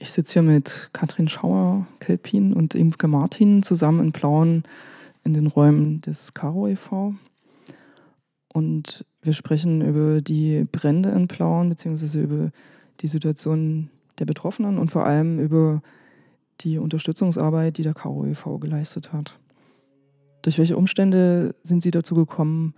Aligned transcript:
Ich 0.00 0.12
sitze 0.12 0.34
hier 0.34 0.42
mit 0.42 0.90
Katrin 0.92 1.26
Schauer-Kelpin 1.26 2.52
und 2.52 2.76
Imke 2.76 3.08
Martin 3.08 3.64
zusammen 3.64 4.00
in 4.00 4.12
Plauen 4.12 4.62
in 5.24 5.34
den 5.34 5.48
Räumen 5.48 6.00
des 6.02 6.34
Caro 6.34 6.68
e.V. 6.68 7.14
Und 8.52 9.04
wir 9.22 9.32
sprechen 9.32 9.82
über 9.82 10.20
die 10.20 10.64
Brände 10.70 11.10
in 11.10 11.26
Plauen, 11.26 11.68
beziehungsweise 11.68 12.22
über 12.22 12.52
die 13.00 13.08
Situation 13.08 13.90
der 14.20 14.24
Betroffenen 14.26 14.78
und 14.78 14.92
vor 14.92 15.04
allem 15.04 15.40
über 15.40 15.82
die 16.60 16.78
Unterstützungsarbeit, 16.78 17.76
die 17.76 17.82
der 17.82 17.94
Caro 17.94 18.24
e.V. 18.24 18.58
geleistet 18.58 19.12
hat. 19.12 19.36
Durch 20.42 20.58
welche 20.58 20.76
Umstände 20.76 21.56
sind 21.64 21.82
Sie 21.82 21.90
dazu 21.90 22.14
gekommen, 22.14 22.74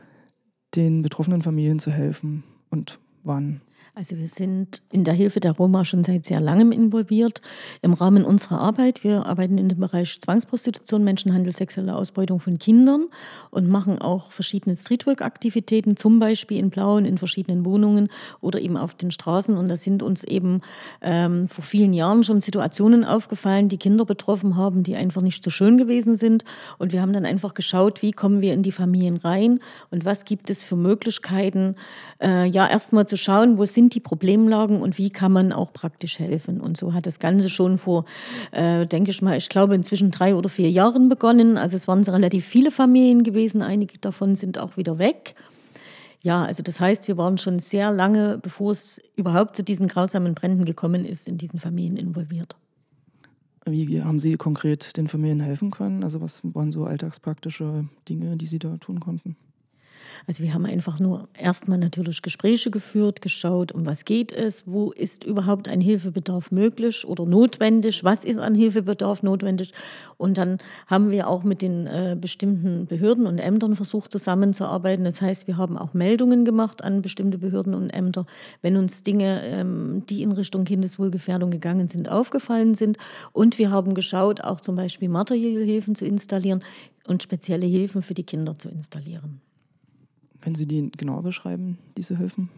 den 0.75 1.02
betroffenen 1.02 1.43
Familien 1.43 1.80
zu 1.80 1.91
helfen 1.91 2.45
und 2.71 2.98
wann? 3.25 3.61
Also 3.95 4.17
wir 4.17 4.29
sind 4.29 4.83
in 4.93 5.05
der 5.05 5.15
Hilfe 5.15 5.41
der 5.41 5.53
Roma 5.53 5.85
schon 5.85 6.05
seit 6.05 6.25
sehr 6.25 6.41
langem 6.41 6.71
involviert 6.71 7.43
im 7.83 7.93
Rahmen 7.93 8.25
unserer 8.25 8.61
Arbeit. 8.61 9.02
Wir 9.02 9.27
arbeiten 9.27 9.59
in 9.59 9.69
dem 9.69 9.80
Bereich 9.80 10.21
Zwangsprostitution, 10.21 11.02
Menschenhandel, 11.02 11.52
sexuelle 11.52 11.97
Ausbeutung 11.97 12.38
von 12.38 12.59
Kindern 12.59 13.09
und 13.51 13.69
machen 13.69 14.01
auch 14.01 14.30
verschiedene 14.30 14.77
Streetwork-Aktivitäten, 14.77 15.97
zum 15.97 16.21
Beispiel 16.21 16.59
in 16.59 16.71
Blauen, 16.71 17.05
in 17.05 17.19
verschiedenen 17.19 17.65
Wohnungen 17.65 18.09
oder 18.41 18.61
eben 18.61 18.77
auf 18.77 18.95
den 18.95 19.11
Straßen. 19.11 19.57
Und 19.57 19.69
da 19.69 19.77
sind 19.77 20.02
uns 20.02 20.23
eben 20.23 20.60
ähm, 21.02 21.49
vor 21.49 21.65
vielen 21.65 21.93
Jahren 21.93 22.23
schon 22.23 22.41
Situationen 22.41 23.05
aufgefallen, 23.05 23.69
die 23.69 23.79
Kinder 23.79 24.05
betroffen 24.05 24.57
haben, 24.57 24.85
die 24.85 24.95
einfach 24.95 25.23
nicht 25.23 25.43
so 25.43 25.51
schön 25.51 25.79
gewesen 25.79 26.16
sind. 26.16 26.45
Und 26.79 26.93
wir 26.93 27.02
haben 27.02 27.12
dann 27.12 27.27
einfach 27.27 27.55
geschaut, 27.55 28.02
wie 28.02 28.12
kommen 28.12 28.41
wir 28.41 28.55
in 28.55 28.62
die 28.62 28.73
Familien 28.73 29.16
rein 29.16 29.59
und 29.91 30.05
was 30.05 30.24
gibt 30.24 30.49
es 30.49 30.62
für 30.62 30.77
Möglichkeiten, 30.77 31.74
äh, 32.23 32.47
ja, 32.47 32.69
erstmal 32.69 33.07
zu 33.07 33.16
schauen, 33.16 33.59
wo 33.59 33.65
sind 33.74 33.95
die 33.95 34.01
Problemlagen 34.01 34.80
und 34.83 34.98
wie 34.98 35.10
kann 35.10 35.33
man 35.33 35.52
auch 35.52 35.73
praktisch 35.73 36.19
helfen. 36.19 36.60
Und 36.60 36.77
so 36.77 36.95
hat 36.95 37.06
das 37.06 37.19
Ganze 37.19 37.48
schon 37.48 37.79
vor, 37.79 38.05
äh, 38.52 38.87
denke 38.87 39.10
ich 39.10 39.23
mal, 39.23 39.37
ich 39.37 39.48
glaube 39.48 39.74
inzwischen 39.74 40.10
drei 40.10 40.34
oder 40.34 40.48
vier 40.48 40.71
Jahren 40.71 41.09
begonnen. 41.09 41.57
Also 41.57 41.76
es 41.76 41.88
waren 41.88 42.02
relativ 42.02 42.45
viele 42.45 42.71
Familien 42.71 43.23
gewesen, 43.23 43.63
einige 43.63 43.98
davon 43.98 44.37
sind 44.37 44.59
auch 44.59 44.76
wieder 44.76 44.98
weg. 44.98 45.35
Ja, 46.23 46.45
also 46.45 46.63
das 46.63 46.80
heißt, 46.80 47.09
wir 47.09 47.16
waren 47.16 47.38
schon 47.38 47.59
sehr 47.59 47.91
lange, 47.91 48.38
bevor 48.38 48.73
es 48.73 49.01
überhaupt 49.16 49.57
zu 49.57 49.63
diesen 49.63 49.88
grausamen 49.88 50.35
Bränden 50.35 50.66
gekommen 50.66 51.04
ist, 51.04 51.29
in 51.29 51.38
diesen 51.38 51.59
Familien 51.59 51.96
involviert. 51.96 52.57
Wie 53.66 54.02
haben 54.02 54.18
Sie 54.18 54.37
konkret 54.37 54.96
den 54.96 55.09
Familien 55.09 55.41
helfen 55.41 55.71
können? 55.71 56.02
Also 56.02 56.21
was 56.21 56.43
waren 56.43 56.71
so 56.71 56.85
alltagspraktische 56.85 57.88
Dinge, 58.09 58.37
die 58.37 58.46
Sie 58.46 58.59
da 58.59 58.76
tun 58.79 59.01
konnten? 59.01 59.37
Also 60.27 60.43
wir 60.43 60.55
haben 60.55 60.66
einfach 60.66 60.99
nur 61.01 61.29
erstmal 61.35 61.79
natürlich 61.79 62.23
Gespräche 62.23 62.71
geführt, 62.71 63.23
geschaut, 63.23 63.73
um 63.73 63.87
was 63.87 64.05
geht 64.05 64.33
es, 64.33 64.66
wo 64.66 64.93
ist 64.93 65.25
überhaupt 65.25 65.69
ein 65.69 65.81
Hilfebedarf 65.81 66.50
möglich 66.50 67.06
oder 67.06 67.27
notwendig, 67.27 68.05
was 68.05 68.25
ist 68.25 68.38
an 68.38 68.55
Hilfebedarf 68.55 69.22
notwendig. 69.22 69.72
Und 70.16 70.37
dann 70.37 70.59
haben 70.87 71.11
wir 71.11 71.28
auch 71.28 71.44
mit 71.44 71.62
den 71.62 71.87
äh, 71.87 72.16
bestimmten 72.21 72.87
Behörden 72.87 73.27
und 73.27 73.38
Ämtern 73.38 73.75
versucht 73.77 74.12
zusammenzuarbeiten. 74.12 75.05
Das 75.05 75.22
heißt, 75.22 75.47
wir 75.47 75.56
haben 75.56 75.78
auch 75.78 75.94
Meldungen 75.94 76.44
gemacht 76.44 76.84
an 76.84 77.03
bestimmte 77.03 77.38
Behörden 77.38 77.75
und 77.75 77.91
Ämter, 77.91 78.27
wenn 78.62 78.77
uns 78.77 79.03
Dinge, 79.03 79.43
ähm, 79.44 80.03
die 80.09 80.22
in 80.22 80.33
Richtung 80.33 80.65
Kindeswohlgefährdung 80.65 81.50
gegangen 81.50 81.88
sind, 81.88 82.11
aufgefallen 82.11 82.75
sind. 82.75 82.99
Und 83.33 83.59
wir 83.59 83.71
haben 83.71 83.94
geschaut, 83.94 84.43
auch 84.43 84.61
zum 84.61 84.77
Beispiel 84.77 85.09
materielle 85.09 85.65
Hilfen 85.65 85.94
zu 85.94 86.05
installieren 86.05 86.62
und 87.06 87.22
spezielle 87.22 87.66
Hilfen 87.66 88.03
für 88.03 88.15
die 88.15 88.25
Kinder 88.25 88.59
zu 88.59 88.69
installieren. 88.69 89.41
Können 90.41 90.55
Sie 90.55 90.66
die 90.66 90.91
genauer 90.91 91.22
beschreiben, 91.22 91.78
diese 91.97 92.16
Hilfen? 92.16 92.49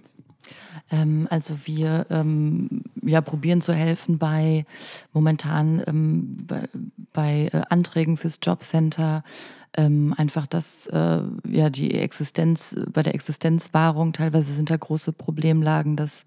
Ähm, 0.91 1.27
also 1.31 1.57
wir 1.65 2.07
ähm, 2.11 2.83
ja, 3.03 3.21
probieren 3.21 3.61
zu 3.61 3.73
helfen 3.73 4.19
bei 4.19 4.65
momentan 5.13 5.83
ähm, 5.87 6.37
bei, 6.47 6.69
bei 7.13 7.51
äh, 7.53 7.63
Anträgen 7.69 8.17
fürs 8.17 8.39
Jobcenter. 8.43 9.25
Ähm, 9.75 10.15
einfach 10.19 10.47
das, 10.47 10.87
äh, 10.89 11.23
ja, 11.49 11.71
die 11.71 11.95
Existenz, 11.95 12.77
bei 12.93 13.03
der 13.03 13.15
Existenzwahrung, 13.15 14.13
teilweise 14.13 14.53
sind 14.53 14.69
da 14.69 14.77
große 14.77 15.15
Problemlagen, 15.15 15.97
dass, 15.97 16.27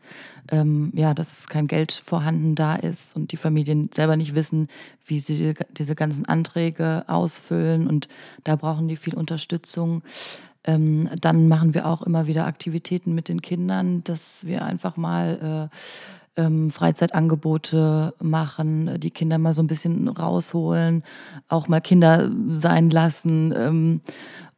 ähm, 0.49 0.91
ja, 0.95 1.13
dass 1.13 1.47
kein 1.47 1.67
Geld 1.67 1.91
vorhanden 1.91 2.55
da 2.55 2.75
ist 2.75 3.15
und 3.15 3.31
die 3.31 3.37
Familien 3.37 3.91
selber 3.93 4.17
nicht 4.17 4.33
wissen, 4.33 4.67
wie 5.05 5.19
sie 5.19 5.53
diese 5.77 5.93
ganzen 5.93 6.25
Anträge 6.25 7.03
ausfüllen 7.05 7.85
und 7.85 8.07
da 8.43 8.55
brauchen 8.55 8.87
die 8.87 8.97
viel 8.97 9.13
Unterstützung. 9.13 10.01
Ähm, 10.65 11.09
dann 11.21 11.47
machen 11.47 11.73
wir 11.73 11.85
auch 11.85 12.01
immer 12.01 12.27
wieder 12.27 12.47
Aktivitäten 12.47 13.13
mit 13.15 13.29
den 13.29 13.41
Kindern, 13.41 14.03
dass 14.03 14.39
wir 14.41 14.63
einfach 14.63 14.97
mal 14.97 15.69
äh, 15.71 16.41
ähm, 16.41 16.71
Freizeitangebote 16.71 18.13
machen, 18.19 18.99
die 18.99 19.11
Kinder 19.11 19.37
mal 19.37 19.53
so 19.53 19.61
ein 19.61 19.67
bisschen 19.67 20.07
rausholen, 20.07 21.03
auch 21.47 21.67
mal 21.67 21.81
Kinder 21.81 22.29
sein 22.51 22.89
lassen. 22.89 23.53
Ähm, 23.55 24.01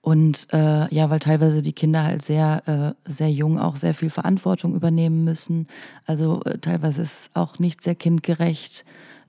und 0.01 0.47
äh, 0.53 0.94
ja, 0.94 1.09
weil 1.09 1.19
teilweise 1.19 1.62
die 1.62 1.73
Kinder 1.73 2.03
halt 2.03 2.22
sehr, 2.22 2.95
äh, 3.06 3.12
sehr 3.12 3.29
jung 3.29 3.59
auch 3.59 3.75
sehr 3.75 3.94
viel 3.94 4.09
Verantwortung 4.09 4.74
übernehmen 4.74 5.25
müssen. 5.25 5.68
Also 6.06 6.41
äh, 6.45 6.59
teilweise 6.59 7.01
ist 7.01 7.12
es 7.12 7.29
auch 7.34 7.59
nicht 7.59 7.84
sehr 7.84 7.95
kindgerecht, 7.95 8.85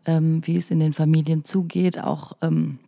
ähm, 0.06 0.40
wie 0.44 0.56
es 0.56 0.70
in 0.70 0.78
den 0.78 0.92
Familien 0.92 1.44
zugeht. 1.44 2.02
Auch 2.02 2.34
ähm, 2.42 2.78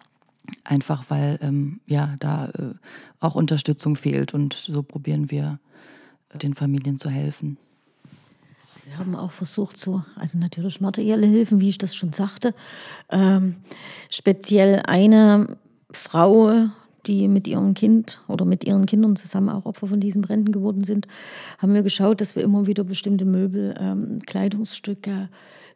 Einfach 0.64 1.04
weil 1.08 1.38
ähm, 1.42 1.80
ja 1.86 2.16
da 2.18 2.48
äh, 2.48 2.74
auch 3.20 3.34
Unterstützung 3.34 3.96
fehlt 3.96 4.34
und 4.34 4.54
so 4.54 4.82
probieren 4.82 5.30
wir 5.30 5.58
äh, 6.30 6.38
den 6.38 6.54
Familien 6.54 6.98
zu 6.98 7.10
helfen. 7.10 7.58
Wir 8.86 8.98
haben 8.98 9.14
auch 9.14 9.32
versucht, 9.32 9.76
so, 9.76 10.02
also 10.16 10.38
natürlich 10.38 10.80
materielle 10.80 11.26
Hilfen, 11.26 11.60
wie 11.60 11.68
ich 11.68 11.78
das 11.78 11.94
schon 11.94 12.12
sagte. 12.12 12.54
Ähm, 13.10 13.56
speziell 14.08 14.82
eine 14.84 15.58
Frau, 15.92 16.68
die 17.06 17.28
mit 17.28 17.46
ihrem 17.48 17.74
Kind 17.74 18.20
oder 18.28 18.44
mit 18.44 18.64
ihren 18.64 18.86
Kindern 18.86 19.16
zusammen 19.16 19.48
auch 19.48 19.66
Opfer 19.66 19.86
von 19.86 20.00
diesen 20.00 20.22
Bränden 20.22 20.52
geworden 20.52 20.84
sind, 20.84 21.06
haben 21.58 21.74
wir 21.74 21.82
geschaut, 21.82 22.20
dass 22.20 22.36
wir 22.36 22.42
immer 22.42 22.66
wieder 22.66 22.84
bestimmte 22.84 23.24
Möbel, 23.24 23.74
ähm, 23.78 24.20
Kleidungsstücke, 24.26 25.28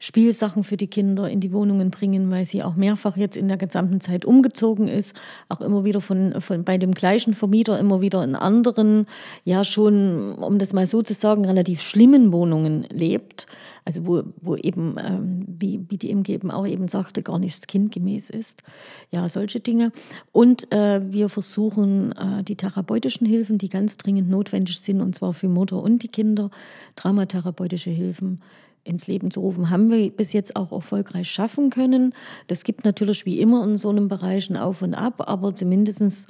Spielsachen 0.04 0.64
für 0.64 0.76
die 0.76 0.86
Kinder 0.86 1.30
in 1.30 1.40
die 1.40 1.50
Wohnungen 1.50 1.90
bringen, 1.90 2.30
weil 2.30 2.44
sie 2.44 2.62
auch 2.62 2.74
mehrfach 2.74 3.16
jetzt 3.16 3.38
in 3.38 3.48
der 3.48 3.56
gesamten 3.56 4.02
Zeit 4.02 4.26
umgezogen 4.26 4.86
ist, 4.86 5.16
auch 5.48 5.62
immer 5.62 5.82
wieder 5.84 6.02
von, 6.02 6.42
von 6.42 6.62
bei 6.62 6.76
dem 6.76 6.92
gleichen 6.92 7.32
Vermieter, 7.32 7.78
immer 7.78 8.02
wieder 8.02 8.22
in 8.22 8.34
anderen, 8.34 9.06
ja 9.44 9.64
schon, 9.64 10.34
um 10.34 10.58
das 10.58 10.74
mal 10.74 10.86
so 10.86 11.00
zu 11.00 11.14
sagen, 11.14 11.46
relativ 11.46 11.80
schlimmen 11.80 12.32
Wohnungen 12.32 12.86
lebt. 12.90 13.46
Also 13.86 14.06
wo, 14.06 14.22
wo 14.42 14.56
eben, 14.56 14.96
ähm, 14.98 15.44
wie, 15.46 15.80
wie 15.88 15.96
die 15.96 16.10
MG 16.10 16.34
eben 16.34 16.50
auch 16.50 16.66
eben 16.66 16.88
sagte, 16.88 17.22
gar 17.22 17.38
nichts 17.38 17.66
kindgemäß 17.66 18.28
ist. 18.28 18.62
Ja, 19.10 19.26
solche 19.30 19.60
Dinge. 19.60 19.90
Und 20.32 20.70
äh, 20.70 21.00
wir 21.10 21.30
versuchen 21.30 22.12
äh, 22.12 22.44
die 22.44 22.56
therapeutischen 22.56 23.26
Hilfen, 23.26 23.56
die 23.56 23.70
ganz 23.70 23.96
dringend 23.96 24.28
notwendig 24.28 24.80
sind, 24.80 25.00
und 25.00 25.14
zwar 25.14 25.32
für 25.32 25.48
Mutter 25.48 25.82
und 25.82 26.02
die 26.02 26.08
Kinder, 26.08 26.50
traumatherapeutische 26.94 27.90
Hilfen 27.90 28.42
ins 28.84 29.06
Leben 29.06 29.30
zu 29.30 29.40
rufen, 29.40 29.70
haben 29.70 29.90
wir 29.90 30.10
bis 30.10 30.32
jetzt 30.32 30.56
auch 30.56 30.72
erfolgreich 30.72 31.30
schaffen 31.30 31.70
können. 31.70 32.14
Das 32.46 32.64
gibt 32.64 32.84
natürlich 32.84 33.26
wie 33.26 33.40
immer 33.40 33.64
in 33.64 33.78
so 33.78 33.88
einem 33.90 34.08
Bereich 34.08 34.50
ein 34.50 34.56
Auf 34.56 34.82
und 34.82 34.94
Ab, 34.94 35.28
aber 35.28 35.54
zumindest 35.54 36.28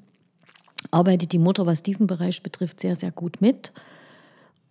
arbeitet 0.90 1.32
die 1.32 1.38
Mutter, 1.38 1.66
was 1.66 1.82
diesen 1.82 2.06
Bereich 2.06 2.42
betrifft, 2.42 2.80
sehr, 2.80 2.96
sehr 2.96 3.10
gut 3.10 3.40
mit, 3.40 3.72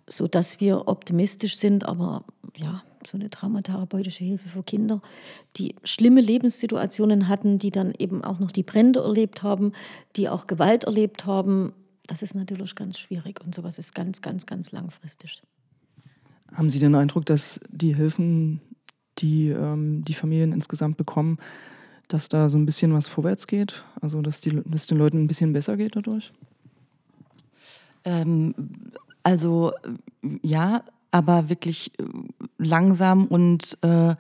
sodass 0.08 0.60
wir 0.60 0.88
optimistisch 0.88 1.58
sind. 1.58 1.86
Aber 1.86 2.24
ja, 2.56 2.84
so 3.06 3.18
eine 3.18 3.30
traumatherapeutische 3.30 4.24
Hilfe 4.24 4.48
für 4.50 4.64
Kinder, 4.64 5.02
die 5.58 5.76
schlimme 5.84 6.22
Lebenssituationen 6.22 7.28
hatten, 7.28 7.60
die 7.60 7.72
dann 7.72 7.94
eben 7.98 8.24
auch 8.24 8.40
noch 8.40 8.52
die 8.52 8.64
Brände 8.64 9.02
erlebt 9.02 9.44
haben, 9.44 9.74
die 10.16 10.30
auch 10.30 10.48
Gewalt 10.48 10.86
erlebt 10.86 11.26
haben, 11.26 11.74
das 12.08 12.22
ist 12.22 12.36
natürlich 12.36 12.76
ganz 12.76 13.00
schwierig 13.00 13.40
und 13.44 13.56
sowas 13.56 13.78
ist 13.78 13.96
ganz, 13.96 14.22
ganz, 14.22 14.46
ganz 14.46 14.72
langfristig. 14.72 15.42
Haben 16.54 16.70
Sie 16.70 16.80
den 16.80 16.96
Eindruck, 16.96 17.26
dass 17.26 17.60
die 17.70 17.96
Hilfen, 17.96 18.62
die 19.20 19.50
ähm, 19.50 20.04
die 20.04 20.14
Familien 20.14 20.52
insgesamt 20.52 20.98
bekommen, 20.98 21.38
dass 22.08 22.30
da 22.30 22.50
so 22.50 22.58
ein 22.58 22.66
bisschen 22.66 22.94
was 22.94 23.08
vorwärts 23.08 23.48
geht? 23.48 23.84
Also, 24.02 24.22
dass, 24.22 24.42
die, 24.42 24.62
dass 24.66 24.88
den 24.88 24.98
Leuten 24.98 25.24
ein 25.24 25.28
bisschen 25.28 25.54
besser 25.54 25.78
geht 25.78 25.96
dadurch? 25.96 26.32
Ähm, 28.06 28.54
also, 29.24 29.74
ja, 30.42 30.84
aber 31.12 31.50
wirklich 31.50 31.92
äh, 32.00 32.04
langsam 32.58 33.28
und 33.28 33.78
äh, 33.82 34.16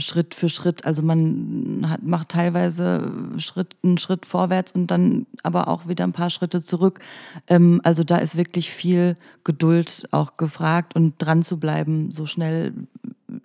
Schritt 0.00 0.34
für 0.34 0.48
Schritt. 0.48 0.84
Also 0.84 1.02
man 1.02 1.84
hat, 1.88 2.02
macht 2.02 2.30
teilweise 2.30 3.10
Schritt, 3.38 3.76
einen 3.82 3.98
Schritt 3.98 4.26
vorwärts 4.26 4.72
und 4.72 4.90
dann 4.90 5.26
aber 5.42 5.68
auch 5.68 5.88
wieder 5.88 6.04
ein 6.04 6.12
paar 6.12 6.30
Schritte 6.30 6.62
zurück. 6.62 7.00
Ähm, 7.48 7.80
also 7.84 8.04
da 8.04 8.18
ist 8.18 8.36
wirklich 8.36 8.70
viel 8.70 9.16
Geduld 9.42 10.08
auch 10.10 10.36
gefragt 10.36 10.94
und 10.94 11.14
dran 11.18 11.42
zu 11.42 11.58
bleiben. 11.58 12.10
So 12.10 12.26
schnell 12.26 12.72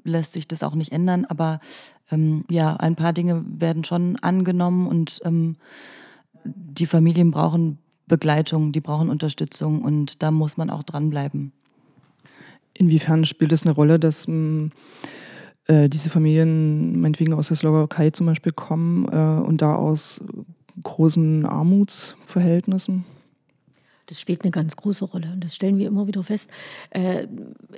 lässt 0.04 0.34
sich 0.34 0.48
das 0.48 0.64
auch 0.64 0.76
nicht 0.76 0.92
ändern, 0.92 1.26
aber 1.26 1.60
ähm, 2.12 2.46
ja, 2.50 2.76
ein 2.76 2.96
paar 2.96 3.14
Dinge 3.14 3.44
werden 3.48 3.84
schon 3.84 4.18
angenommen 4.18 4.88
und 4.88 5.20
ähm, 5.24 5.56
die 6.44 6.86
Familien 6.86 7.32
brauchen 7.32 7.80
Begleitung, 8.08 8.72
die 8.72 8.82
brauchen 8.82 9.10
Unterstützung 9.10 9.82
und 9.82 10.22
da 10.24 10.32
muss 10.32 10.58
man 10.58 10.70
auch 10.70 10.84
dranbleiben. 10.84 11.52
Inwiefern 12.74 13.26
spielt 13.26 13.52
es 13.52 13.64
eine 13.64 13.74
Rolle, 13.74 14.00
dass 14.00 14.28
äh, 15.70 15.88
diese 15.88 16.10
Familien 16.10 17.00
meinetwegen 17.00 17.34
aus 17.34 17.50
der 17.50 17.58
Slowakei 17.58 18.10
zum 18.10 18.26
Beispiel 18.26 18.52
kommen 18.52 19.08
äh, 19.08 19.48
und 19.48 19.62
da 19.62 19.76
aus 19.76 20.20
großen 20.82 21.46
Armutsverhältnissen? 21.46 23.06
Das 24.08 24.20
spielt 24.20 24.42
eine 24.42 24.50
ganz 24.50 24.76
große 24.76 25.06
Rolle 25.06 25.28
und 25.34 25.44
das 25.44 25.54
stellen 25.54 25.78
wir 25.78 25.86
immer 25.86 26.08
wieder 26.08 26.24
fest. 26.24 26.50
Äh, 26.90 27.28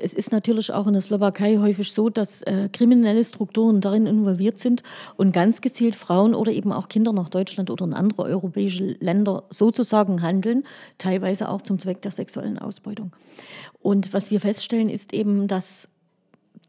es 0.02 0.14
ist 0.14 0.32
natürlich 0.32 0.72
auch 0.72 0.88
in 0.88 0.94
der 0.94 1.02
Slowakei 1.02 1.58
häufig 1.58 1.92
so, 1.92 2.10
dass 2.10 2.42
äh, 2.44 2.70
kriminelle 2.72 3.22
Strukturen 3.26 3.82
darin 3.82 4.06
involviert 4.06 4.58
sind 4.58 4.82
und 5.18 5.34
ganz 5.34 5.60
gezielt 5.60 5.96
Frauen 5.96 6.34
oder 6.34 6.54
eben 6.54 6.72
auch 6.72 6.88
Kinder 6.88 7.12
nach 7.12 7.28
Deutschland 7.28 7.70
oder 7.70 7.84
in 7.84 7.94
andere 7.94 8.24
europäische 8.24 8.96
Länder 9.02 9.44
sozusagen 9.50 10.22
handeln, 10.22 10.64
teilweise 10.98 11.50
auch 11.50 11.62
zum 11.62 11.80
Zweck 11.80 12.02
der 12.02 12.12
sexuellen 12.12 12.58
Ausbeutung. 12.58 13.14
Und 13.82 14.14
was 14.14 14.32
wir 14.32 14.40
feststellen, 14.40 14.88
ist 14.88 15.12
eben, 15.12 15.50
dass 15.50 15.90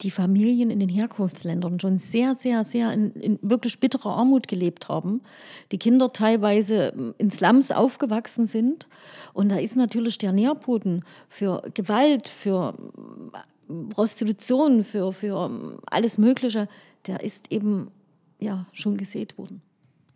die 0.00 0.10
Familien 0.10 0.70
in 0.70 0.80
den 0.80 0.88
Herkunftsländern 0.88 1.78
schon 1.78 1.98
sehr, 1.98 2.34
sehr, 2.34 2.64
sehr 2.64 2.92
in, 2.92 3.12
in, 3.12 3.38
wirklich 3.42 3.78
bitterer 3.78 4.16
Armut 4.16 4.48
gelebt 4.48 4.88
haben. 4.88 5.20
Die 5.70 5.78
Kinder 5.78 6.08
teilweise 6.08 6.92
ähm, 6.96 7.14
in 7.18 7.30
Slums 7.30 7.70
aufgewachsen 7.70 8.46
sind. 8.46 8.88
Und 9.32 9.50
da 9.50 9.58
ist 9.58 9.76
natürlich 9.76 10.18
der 10.18 10.32
Nährboden 10.32 11.04
für 11.28 11.62
Gewalt, 11.74 12.28
für 12.28 12.74
ähm, 13.68 13.88
Prostitution, 13.90 14.84
für, 14.84 15.12
für 15.12 15.46
ähm, 15.46 15.78
alles 15.86 16.18
Mögliche, 16.18 16.68
der 17.06 17.22
ist 17.22 17.52
eben 17.52 17.88
ja, 18.38 18.66
schon 18.72 18.96
gesät 18.96 19.38
worden. 19.38 19.62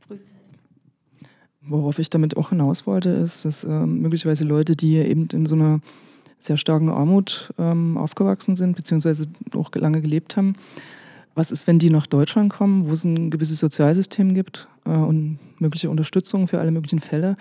Frühzeitig. 0.01 0.35
Worauf 1.69 1.99
ich 1.99 2.11
damit 2.11 2.37
auch 2.37 2.51
hinaus 2.51 2.87
wollte, 2.87 3.11
ist, 3.11 3.45
dass 3.45 3.65
äh, 3.65 3.87
möglicherweise 3.87 4.45
Leute, 4.45 4.77
die 4.77 4.97
eben 4.97 5.29
in 5.33 5.47
so 5.47 5.57
einer 5.57 5.81
sehr 6.39 6.57
starken 6.57 6.89
Armut 6.89 7.53
ähm, 7.59 7.97
aufgewachsen 7.97 8.55
sind, 8.55 8.77
beziehungsweise 8.77 9.27
auch 9.55 9.71
lange 9.75 10.01
gelebt 10.01 10.37
haben. 10.37 10.55
Was 11.35 11.51
ist, 11.51 11.67
wenn 11.67 11.79
die 11.79 11.91
nach 11.91 12.07
Deutschland 12.07 12.53
kommen, 12.53 12.89
wo 12.89 12.93
es 12.93 13.05
ein 13.05 13.31
gewisses 13.31 13.59
Sozialsystem 13.59 14.35
gibt 14.35 14.69
äh, 14.87 14.91
und 14.91 15.39
mögliche 15.59 15.91
Unterstützung 15.91 16.49
für 16.49 16.61
alle 16.61 16.71
möglichen 16.71 17.01
Fälle? 17.01 17.37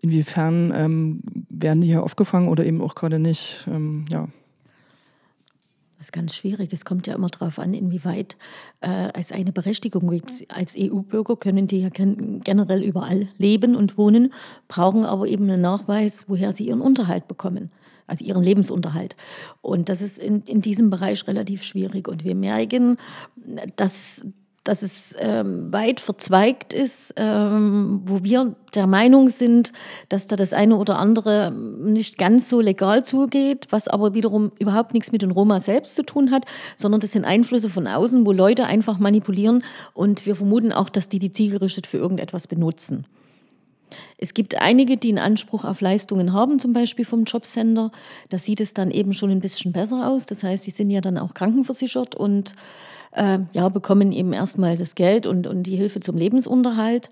Inwiefern 0.00 0.72
ähm, 0.74 1.20
werden 1.48 1.80
die 1.80 1.86
hier 1.88 2.02
aufgefangen 2.02 2.48
oder 2.48 2.66
eben 2.66 2.82
auch 2.82 2.94
gerade 2.94 3.18
nicht? 3.18 3.66
Ähm, 3.70 4.04
ja. 4.10 4.28
Das 5.96 6.08
ist 6.08 6.12
ganz 6.12 6.34
schwierig. 6.34 6.72
Es 6.72 6.84
kommt 6.84 7.06
ja 7.06 7.14
immer 7.14 7.28
darauf 7.28 7.58
an, 7.58 7.72
inwieweit 7.72 8.36
äh, 8.80 9.10
es 9.14 9.32
eine 9.32 9.52
Berechtigung 9.52 10.10
gibt. 10.10 10.44
Als 10.48 10.76
EU-Bürger 10.78 11.36
können 11.36 11.68
die 11.68 11.80
ja 11.80 11.88
generell 11.88 12.82
überall 12.82 13.28
leben 13.38 13.74
und 13.76 13.96
wohnen, 13.96 14.32
brauchen 14.68 15.04
aber 15.04 15.26
eben 15.26 15.44
einen 15.44 15.62
Nachweis, 15.62 16.24
woher 16.26 16.52
sie 16.52 16.66
ihren 16.68 16.82
Unterhalt 16.82 17.28
bekommen 17.28 17.70
also 18.06 18.24
ihren 18.24 18.42
Lebensunterhalt. 18.42 19.16
Und 19.62 19.88
das 19.88 20.02
ist 20.02 20.18
in, 20.18 20.42
in 20.42 20.60
diesem 20.60 20.90
Bereich 20.90 21.26
relativ 21.26 21.62
schwierig. 21.62 22.08
Und 22.08 22.24
wir 22.24 22.34
merken, 22.34 22.96
dass 23.76 24.26
dass 24.66 24.82
es 24.82 25.14
ähm, 25.18 25.72
weit 25.72 26.00
verzweigt 26.00 26.72
ist, 26.72 27.14
ähm, 27.16 28.02
wo 28.04 28.24
wir 28.24 28.56
der 28.74 28.86
Meinung 28.86 29.28
sind, 29.28 29.72
dass 30.08 30.26
da 30.26 30.34
das 30.34 30.52
eine 30.52 30.76
oder 30.76 30.98
andere 30.98 31.52
nicht 31.52 32.18
ganz 32.18 32.48
so 32.48 32.60
legal 32.60 33.04
zugeht, 33.04 33.68
was 33.70 33.86
aber 33.86 34.14
wiederum 34.14 34.50
überhaupt 34.58 34.92
nichts 34.92 35.12
mit 35.12 35.22
den 35.22 35.30
Roma 35.30 35.60
selbst 35.60 35.94
zu 35.94 36.02
tun 36.02 36.30
hat, 36.32 36.46
sondern 36.74 37.00
das 37.00 37.12
sind 37.12 37.24
Einflüsse 37.24 37.70
von 37.70 37.86
außen, 37.86 38.26
wo 38.26 38.32
Leute 38.32 38.66
einfach 38.66 38.98
manipulieren 38.98 39.62
und 39.94 40.26
wir 40.26 40.34
vermuten 40.34 40.72
auch, 40.72 40.90
dass 40.90 41.08
die 41.08 41.20
die 41.20 41.32
zielgerichtet 41.32 41.86
für 41.86 41.98
irgendetwas 41.98 42.48
benutzen. 42.48 43.06
Es 44.18 44.34
gibt 44.34 44.54
einige, 44.60 44.96
die 44.96 45.08
einen 45.08 45.18
Anspruch 45.18 45.64
auf 45.64 45.80
Leistungen 45.80 46.32
haben, 46.32 46.58
zum 46.58 46.72
Beispiel 46.72 47.04
vom 47.04 47.24
Jobcenter. 47.24 47.92
Da 48.28 48.38
sieht 48.38 48.60
es 48.60 48.74
dann 48.74 48.90
eben 48.90 49.12
schon 49.12 49.30
ein 49.30 49.40
bisschen 49.40 49.72
besser 49.72 50.08
aus. 50.08 50.26
Das 50.26 50.42
heißt, 50.42 50.64
sie 50.64 50.70
sind 50.70 50.90
ja 50.90 51.00
dann 51.00 51.18
auch 51.18 51.34
krankenversichert 51.34 52.14
und 52.14 52.54
äh, 53.12 53.38
ja, 53.52 53.68
bekommen 53.68 54.12
eben 54.12 54.32
erstmal 54.32 54.76
das 54.76 54.94
Geld 54.94 55.26
und, 55.26 55.46
und 55.46 55.64
die 55.64 55.76
Hilfe 55.76 56.00
zum 56.00 56.16
Lebensunterhalt, 56.16 57.10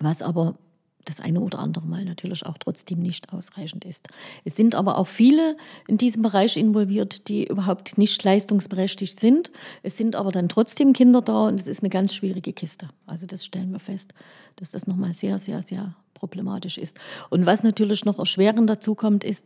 was 0.00 0.22
aber 0.22 0.54
das 1.04 1.20
eine 1.20 1.40
oder 1.40 1.58
andere 1.58 1.86
Mal 1.86 2.04
natürlich 2.04 2.44
auch 2.46 2.58
trotzdem 2.58 3.00
nicht 3.00 3.32
ausreichend 3.32 3.84
ist. 3.84 4.08
Es 4.44 4.56
sind 4.56 4.74
aber 4.74 4.98
auch 4.98 5.06
viele 5.06 5.56
in 5.88 5.98
diesem 5.98 6.22
Bereich 6.22 6.56
involviert, 6.56 7.28
die 7.28 7.46
überhaupt 7.46 7.98
nicht 7.98 8.22
leistungsberechtigt 8.22 9.20
sind. 9.20 9.50
Es 9.82 9.96
sind 9.96 10.16
aber 10.16 10.32
dann 10.32 10.48
trotzdem 10.48 10.92
Kinder 10.92 11.22
da 11.22 11.46
und 11.46 11.60
es 11.60 11.66
ist 11.66 11.82
eine 11.82 11.90
ganz 11.90 12.14
schwierige 12.14 12.52
Kiste. 12.52 12.88
Also 13.06 13.26
das 13.26 13.44
stellen 13.44 13.72
wir 13.72 13.80
fest, 13.80 14.14
dass 14.56 14.70
das 14.70 14.86
nochmal 14.86 15.14
sehr, 15.14 15.38
sehr, 15.38 15.62
sehr 15.62 15.94
problematisch 16.14 16.78
ist. 16.78 16.98
Und 17.30 17.46
was 17.46 17.62
natürlich 17.62 18.04
noch 18.04 18.18
erschwerend 18.18 18.68
dazu 18.70 18.94
kommt, 18.94 19.24
ist, 19.24 19.44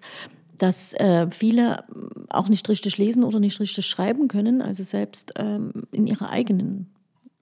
dass 0.58 0.92
äh, 0.94 1.30
viele 1.30 1.84
auch 2.30 2.48
nicht 2.48 2.68
richtig 2.68 2.98
lesen 2.98 3.24
oder 3.24 3.40
nicht 3.40 3.60
richtig 3.60 3.86
schreiben 3.86 4.28
können, 4.28 4.60
also 4.60 4.82
selbst 4.82 5.32
ähm, 5.36 5.72
in 5.92 6.06
ihrer 6.06 6.30
eigenen 6.30 6.88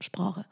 Sprache 0.01 0.45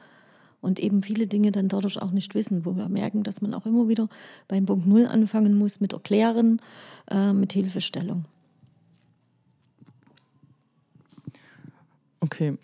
und 0.64 0.80
eben 0.80 1.02
viele 1.02 1.26
Dinge 1.26 1.52
dann 1.52 1.68
dadurch 1.68 2.00
auch 2.00 2.10
nicht 2.10 2.34
wissen, 2.34 2.64
wo 2.64 2.74
wir 2.76 2.88
merken, 2.88 3.22
dass 3.22 3.40
man 3.40 3.54
auch 3.54 3.66
immer 3.66 3.88
wieder 3.88 4.08
beim 4.48 4.66
Punkt 4.66 4.86
Null 4.86 5.06
anfangen 5.06 5.54
muss 5.54 5.80
mit 5.80 5.92
Erklären, 5.92 6.60
äh, 7.10 7.32
mit 7.32 7.52
Hilfestellung. 7.52 8.24
Okay. 12.20 12.56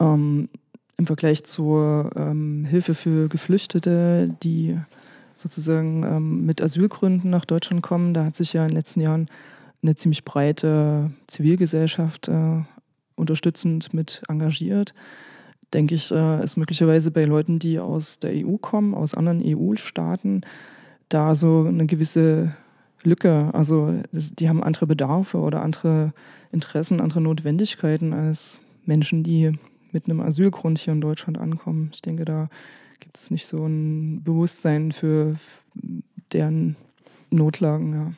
Ähm, 0.00 0.48
Im 0.96 1.06
Vergleich 1.06 1.44
zur 1.44 2.10
ähm, 2.16 2.64
Hilfe 2.64 2.94
für 2.94 3.28
Geflüchtete, 3.28 4.34
die 4.42 4.78
sozusagen 5.34 6.02
ähm, 6.04 6.46
mit 6.46 6.62
Asylgründen 6.62 7.28
nach 7.28 7.44
Deutschland 7.44 7.82
kommen, 7.82 8.14
da 8.14 8.24
hat 8.24 8.36
sich 8.36 8.54
ja 8.54 8.62
in 8.62 8.70
den 8.70 8.76
letzten 8.76 9.00
Jahren 9.00 9.26
eine 9.82 9.94
ziemlich 9.94 10.24
breite 10.24 11.12
Zivilgesellschaft 11.26 12.28
äh, 12.28 12.62
unterstützend 13.14 13.92
mit 13.92 14.22
engagiert 14.28 14.94
denke 15.76 15.94
ich, 15.94 16.10
äh, 16.10 16.42
ist 16.42 16.56
möglicherweise 16.56 17.10
bei 17.10 17.24
Leuten, 17.26 17.58
die 17.58 17.78
aus 17.78 18.18
der 18.18 18.32
EU 18.34 18.56
kommen, 18.56 18.94
aus 18.94 19.14
anderen 19.14 19.42
EU-Staaten, 19.44 20.40
da 21.10 21.34
so 21.34 21.66
eine 21.68 21.84
gewisse 21.84 22.56
Lücke. 23.02 23.50
Also 23.52 24.00
die 24.10 24.48
haben 24.48 24.64
andere 24.64 24.86
Bedarfe 24.86 25.38
oder 25.38 25.62
andere 25.62 26.14
Interessen, 26.50 27.00
andere 27.00 27.20
Notwendigkeiten 27.20 28.14
als 28.14 28.58
Menschen, 28.86 29.22
die 29.22 29.52
mit 29.92 30.06
einem 30.06 30.20
Asylgrund 30.20 30.78
hier 30.78 30.94
in 30.94 31.02
Deutschland 31.02 31.38
ankommen. 31.38 31.90
Ich 31.92 32.00
denke, 32.00 32.24
da 32.24 32.48
gibt 32.98 33.18
es 33.18 33.30
nicht 33.30 33.46
so 33.46 33.66
ein 33.66 34.22
Bewusstsein 34.24 34.92
für 34.92 35.36
deren 36.32 36.76
Notlagen. 37.30 37.92
Ja. 37.92 38.12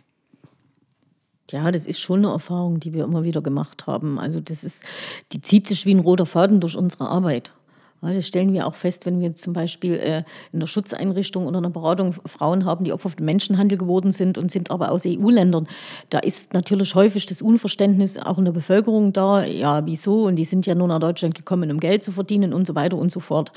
Ja, 1.51 1.73
das 1.73 1.87
ist 1.87 1.99
schon 1.99 2.21
eine 2.25 2.33
Erfahrung, 2.33 2.79
die 2.79 2.93
wir 2.93 3.05
immer 3.05 3.25
wieder 3.25 3.41
gemacht 3.41 3.87
haben. 3.87 4.19
Also 4.19 4.41
das 4.41 4.65
ist, 4.65 4.85
die 5.33 5.41
zieht 5.41 5.67
sich 5.67 5.87
wie 5.87 5.95
ein 5.95 6.01
roter 6.01 6.27
Faden 6.27 6.61
durch 6.61 6.77
unsere 6.77 7.09
Arbeit. 7.09 7.53
Ja, 8.01 8.13
das 8.13 8.27
stellen 8.29 8.53
wir 8.53 8.67
auch 8.67 8.75
fest, 8.75 9.07
wenn 9.07 9.21
wir 9.21 9.35
zum 9.35 9.53
Beispiel 9.53 9.95
äh, 9.95 10.23
in 10.53 10.61
der 10.61 10.69
Schutzeinrichtung 10.69 11.47
oder 11.47 11.59
einer 11.59 11.71
Beratung 11.71 12.15
Frauen 12.27 12.65
haben, 12.65 12.85
die 12.85 12.93
Opfer 12.93 13.09
von 13.09 13.25
Menschenhandel 13.25 13.77
geworden 13.77 14.13
sind 14.13 14.39
und 14.39 14.53
sind 14.53 14.71
aber 14.71 14.93
aus 14.93 15.05
EU-Ländern. 15.05 15.67
Da 16.11 16.21
ist 16.21 16.55
natürlich 16.55 16.95
häufig 16.95 17.27
das 17.27 17.43
Unverständnis 17.43 18.17
auch 18.17 18.39
in 18.39 18.45
der 18.45 18.53
Bevölkerung 18.53 19.13
da. 19.13 19.45
Ja, 19.45 19.85
wieso? 19.85 20.27
Und 20.27 20.37
die 20.37 20.45
sind 20.45 20.67
ja 20.67 20.77
nur 20.77 20.87
nach 20.87 21.01
Deutschland 21.01 21.35
gekommen, 21.35 21.73
um 21.73 21.81
Geld 21.81 22.05
zu 22.05 22.13
verdienen 22.13 22.55
und 22.55 22.67
so 22.67 22.77
weiter 22.77 22.97
und 22.97 23.11
so 23.11 23.19
fort. 23.19 23.53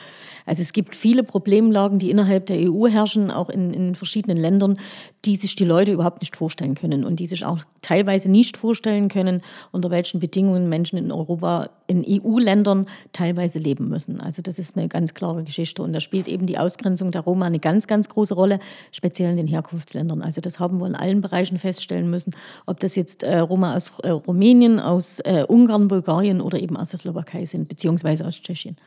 Also 0.48 0.63
es 0.63 0.74
gibt 0.74 0.95
viele 0.95 1.24
Problemlagen, 1.24 2.00
die 2.00 2.10
innerhalb 2.10 2.48
der 2.48 2.57
EU 2.71 2.88
herrschen, 2.88 3.29
auch 3.29 3.50
in, 3.50 3.74
in 3.74 3.95
verschiedenen 3.95 4.38
Ländern, 4.38 4.77
die 5.25 5.36
sich 5.36 5.55
die 5.55 5.65
Leute 5.65 5.91
überhaupt 5.91 6.21
nicht 6.21 6.36
vorstellen 6.36 6.74
können 6.74 7.03
und 7.03 7.19
die 7.19 7.27
sich 7.27 7.45
auch 7.45 7.60
teilweise 7.81 8.29
nicht 8.31 8.57
vorstellen 8.57 9.07
können, 9.07 9.41
unter 9.71 9.91
welchen 9.91 10.19
Bedingungen 10.19 10.69
Menschen 10.69 10.98
in 10.98 11.12
Europa, 11.12 11.69
in 11.88 12.03
EU-Ländern 12.07 12.88
teilweise 13.13 13.60
leben 13.60 13.89
müssen. 13.89 14.19
Also 14.19 14.30
das 14.39 14.59
ist 14.59 14.77
eine 14.77 14.88
ganz 14.88 15.13
klare 15.13 15.43
Geschichte 15.43 15.81
und 15.81 15.93
da 15.93 16.00
spielt 16.00 16.27
eben 16.27 16.45
die 16.45 16.57
Ausgrenzung 16.57 17.11
der 17.11 17.21
Roma 17.21 17.47
eine 17.47 17.59
ganz, 17.59 17.88
ganz 17.88 18.07
große 18.07 18.35
Rolle, 18.35 18.59
speziell 18.91 19.31
in 19.31 19.38
den 19.38 19.47
Herkunftsländern. 19.47 20.21
Also 20.21 20.39
das 20.39 20.59
haben 20.59 20.79
wir 20.79 20.88
in 20.88 20.95
allen 20.95 21.21
Bereichen 21.21 21.57
feststellen 21.57 22.09
müssen, 22.09 22.35
ob 22.65 22.79
das 22.79 22.95
jetzt 22.95 23.23
äh, 23.23 23.39
Roma 23.39 23.75
aus 23.75 23.91
äh, 24.03 24.09
Rumänien, 24.11 24.79
aus 24.79 25.19
äh, 25.21 25.43
Ungarn, 25.47 25.88
Bulgarien 25.88 26.39
oder 26.39 26.61
eben 26.61 26.77
aus 26.77 26.91
der 26.91 27.00
Slowakei 27.00 27.45
sind, 27.45 27.67
beziehungsweise 27.67 28.25
aus 28.25 28.39
Tschechien. 28.39 28.77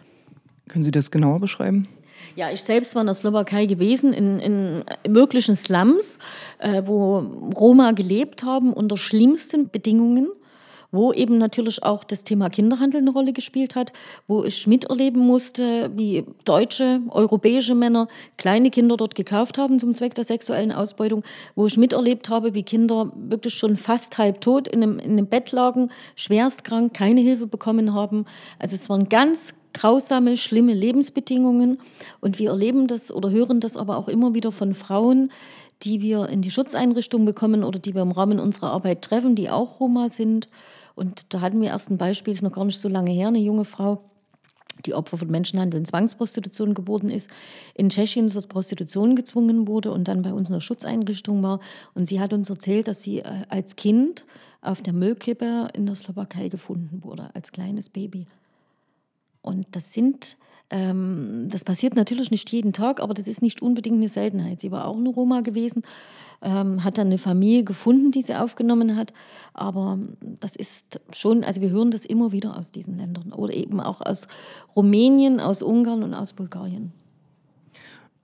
Können 0.69 0.85
Sie 0.85 0.93
das 0.93 1.11
genauer 1.11 1.41
beschreiben? 1.41 1.89
Ja, 2.37 2.51
ich 2.51 2.63
selbst 2.63 2.95
war 2.95 3.03
in 3.03 3.07
der 3.07 3.15
Slowakei 3.15 3.67
gewesen, 3.67 4.13
in, 4.13 4.41
in 4.41 4.85
möglichen 5.09 5.57
Slums, 5.57 6.19
äh, 6.59 6.83
wo 6.87 7.19
Roma 7.57 7.93
gelebt 7.93 8.45
haben 8.45 8.73
unter 8.73 8.97
schlimmsten 8.97 9.69
Bedingungen 9.69 10.29
wo 10.95 11.13
eben 11.13 11.39
natürlich 11.39 11.83
auch 11.83 12.05
das 12.05 12.25
Thema 12.25 12.49
Kinderhandel 12.49 13.01
eine 13.01 13.11
Rolle 13.11 13.33
gespielt 13.33 13.75
hat, 13.75 13.93
wo 14.29 14.45
ich 14.45 14.67
miterleben 14.67 15.21
musste, 15.21 15.91
wie 15.95 16.25
deutsche, 16.45 17.01
europäische 17.11 17.75
Männer 17.75 18.07
kleine 18.37 18.71
Kinder 18.71 18.97
dort 18.97 19.15
gekauft 19.15 19.59
haben 19.59 19.81
zum 19.81 19.95
Zweck 19.95 20.15
der 20.15 20.25
sexuellen 20.25 20.71
Ausbeutung, 20.71 21.25
wo 21.57 21.67
ich 21.67 21.77
miterlebt 21.77 22.29
habe, 22.29 22.55
wie 22.55 22.63
Kinder 22.63 23.13
wirklich 23.17 23.55
schon 23.55 23.77
fast 23.77 24.19
halb 24.19 24.41
tot 24.41 24.69
in 24.69 24.83
einem, 24.83 24.99
in 24.99 25.13
einem 25.13 25.27
Bett 25.27 25.51
lagen, 25.53 25.91
schwerst 26.15 26.65
krank, 26.65 26.95
keine 26.95 27.21
Hilfe 27.21 27.47
bekommen 27.47 27.93
haben. 27.93 28.25
Also 28.59 28.77
es 28.77 28.89
waren 28.89 29.09
ganz 29.09 29.55
grausame, 29.73 30.37
schlimme 30.37 30.73
Lebensbedingungen. 30.73 31.79
Und 32.21 32.39
wir 32.39 32.51
erleben 32.51 32.87
das 32.87 33.13
oder 33.13 33.31
hören 33.31 33.59
das 33.59 33.77
aber 33.77 33.97
auch 33.99 34.09
immer 34.09 34.33
wieder 34.33 34.53
von 34.53 34.73
Frauen, 34.75 35.33
die 35.83 36.01
wir 36.01 36.29
in 36.29 36.41
die 36.41 36.51
Schutzeinrichtung 36.51 37.25
bekommen 37.25 37.65
oder 37.65 37.79
die 37.79 37.95
wir 37.95 38.03
im 38.03 38.13
Rahmen 38.13 38.41
unserer 38.41 38.71
Arbeit 38.71 39.03
treffen, 39.03 39.35
die 39.35 39.51
auch 39.51 39.81
Roma 39.81 40.09
sind 40.09 40.49
Und 40.95 41.33
da 41.35 41.41
hatten 41.41 41.61
wir 41.61 41.69
erst 41.69 41.91
ein 41.91 41.99
Beispiel, 41.99 42.33
ist 42.33 42.43
noch 42.43 42.53
gar 42.53 42.65
nicht 42.65 42.81
so 42.81 42.89
lange 42.89 43.11
her, 43.11 43.29
eine 43.29 43.39
junge 43.39 43.65
Frau, 43.65 44.05
die 44.87 44.95
Opfer 44.95 45.19
von 45.19 45.31
Menschenhandel 45.31 45.81
und 45.81 45.87
Zwangsprostitution 45.87 46.75
geworden 46.75 47.11
ist, 47.11 47.31
in 47.75 47.91
Tschechien 47.91 48.29
zur 48.29 48.43
Prostitution 48.43 49.17
gezwungen 49.17 49.69
wurde 49.69 49.93
und 49.93 50.09
dann 50.09 50.23
bei 50.23 50.33
uns 50.33 50.49
in 50.49 50.55
der 50.55 50.61
Schutzeinrichtung 50.61 51.43
war. 51.43 51.61
Und 51.95 52.07
sie 52.07 52.21
hat 52.21 52.33
uns 52.33 52.51
erzählt, 52.51 52.89
dass 52.89 53.03
sie 53.03 53.21
äh, 53.21 53.45
als 53.49 53.77
Kind 53.77 54.27
auf 54.61 54.83
der 54.83 54.93
Müllkippe 54.93 55.69
in 55.75 55.87
der 55.87 55.95
Slowakei 55.95 56.49
gefunden 56.49 57.03
wurde, 57.03 57.31
als 57.35 57.53
kleines 57.53 57.89
Baby. 57.89 58.27
Und 59.43 59.67
das 59.73 59.93
sind, 59.93 60.37
ähm, 60.71 61.49
das 61.51 61.65
passiert 61.65 61.95
natürlich 61.95 62.31
nicht 62.31 62.51
jeden 62.51 62.73
Tag, 62.73 63.01
aber 63.01 63.15
das 63.15 63.29
ist 63.29 63.43
nicht 63.43 63.63
unbedingt 63.63 63.99
eine 63.99 64.09
Seltenheit. 64.09 64.61
Sie 64.61 64.71
war 64.71 64.87
auch 64.87 64.97
eine 64.97 65.09
Roma 65.09 65.41
gewesen, 65.41 65.83
ähm, 66.43 66.83
hat 66.83 66.99
dann 66.99 67.09
eine 67.09 67.19
Familie 67.19 67.65
gefunden, 67.65 68.11
die 68.11 68.23
sie 68.23 68.35
aufgenommen 68.35 68.97
hat. 68.97 69.13
Aber 69.53 69.99
das 70.41 70.57
ist 70.57 71.01
schon, 71.13 71.45
also 71.45 71.61
wir 71.61 71.71
hören 71.71 71.91
das 71.91 72.05
immer 72.05 72.33
wieder 72.33 72.57
aus 72.57 72.73
diesen 72.73 72.97
Ländern 72.97 73.33
oder 73.33 73.53
eben 73.53 73.81
auch 73.81 74.01
aus 74.01 74.27
Rumänien, 74.75 75.41
aus 75.41 75.63
Ungarn 75.63 76.03
und 76.03 76.15
aus 76.15 76.33
Bulgarien. 76.33 76.93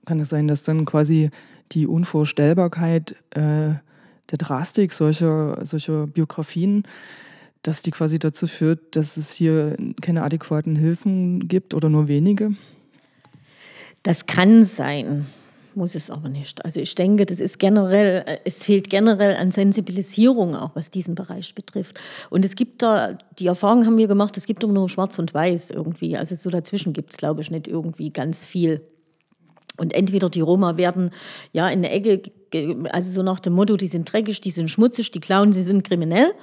Kann 0.05 0.19
es 0.19 0.29
sein, 0.29 0.47
dass 0.47 0.63
dann 0.63 0.85
quasi 0.85 1.29
die 1.71 1.87
Unvorstellbarkeit 1.87 3.15
äh, 3.31 3.75
der 4.31 4.37
Drastik 4.37 4.93
solcher, 4.93 5.63
solcher 5.65 6.07
Biografien 6.07 6.83
dass 7.63 7.83
die 7.83 7.91
quasi 7.91 8.19
dazu 8.19 8.47
führt, 8.47 8.95
dass 8.95 9.17
es 9.17 9.31
hier 9.31 9.77
keine 10.01 10.23
adäquaten 10.23 10.75
Hilfen 10.75 11.47
gibt 11.47 11.73
oder 11.73 11.89
nur 11.89 12.07
wenige? 12.07 12.53
Das 14.03 14.25
kann 14.25 14.63
sein, 14.63 15.27
muss 15.75 15.93
es 15.93 16.09
aber 16.09 16.27
nicht. 16.27 16.65
Also 16.65 16.79
ich 16.79 16.95
denke, 16.95 17.25
das 17.25 17.39
ist 17.39 17.59
generell, 17.59 18.23
äh, 18.25 18.39
es 18.45 18.63
fehlt 18.63 18.89
generell 18.89 19.35
an 19.35 19.51
Sensibilisierung 19.51 20.55
auch, 20.55 20.71
was 20.75 20.89
diesen 20.89 21.13
Bereich 21.13 21.53
betrifft. 21.53 21.99
Und 22.29 22.43
es 22.43 22.55
gibt 22.55 22.81
da, 22.81 23.17
die 23.37 23.47
Erfahrung 23.47 23.85
haben 23.85 23.97
wir 23.97 24.07
gemacht, 24.07 24.37
es 24.37 24.47
gibt 24.47 24.63
immer 24.63 24.73
nur 24.73 24.89
Schwarz 24.89 25.19
und 25.19 25.33
Weiß 25.33 25.69
irgendwie. 25.69 26.17
Also 26.17 26.35
so 26.35 26.49
dazwischen 26.49 26.93
gibt 26.93 27.11
es, 27.11 27.17
glaube 27.17 27.41
ich, 27.41 27.51
nicht 27.51 27.67
irgendwie 27.67 28.09
ganz 28.09 28.43
viel. 28.43 28.81
Und 29.77 29.93
entweder 29.93 30.29
die 30.29 30.41
Roma 30.41 30.77
werden 30.77 31.11
ja 31.53 31.67
in 31.67 31.79
eine 31.79 31.91
Ecke, 31.91 32.31
also 32.91 33.11
so 33.11 33.23
nach 33.23 33.39
dem 33.39 33.53
Motto, 33.53 33.77
die 33.77 33.87
sind 33.87 34.11
dreckig, 34.11 34.41
die 34.41 34.51
sind 34.51 34.69
schmutzig, 34.69 35.11
die 35.11 35.19
klauen, 35.19 35.53
sie 35.53 35.63
sind 35.63 35.83
kriminell. 35.83 36.33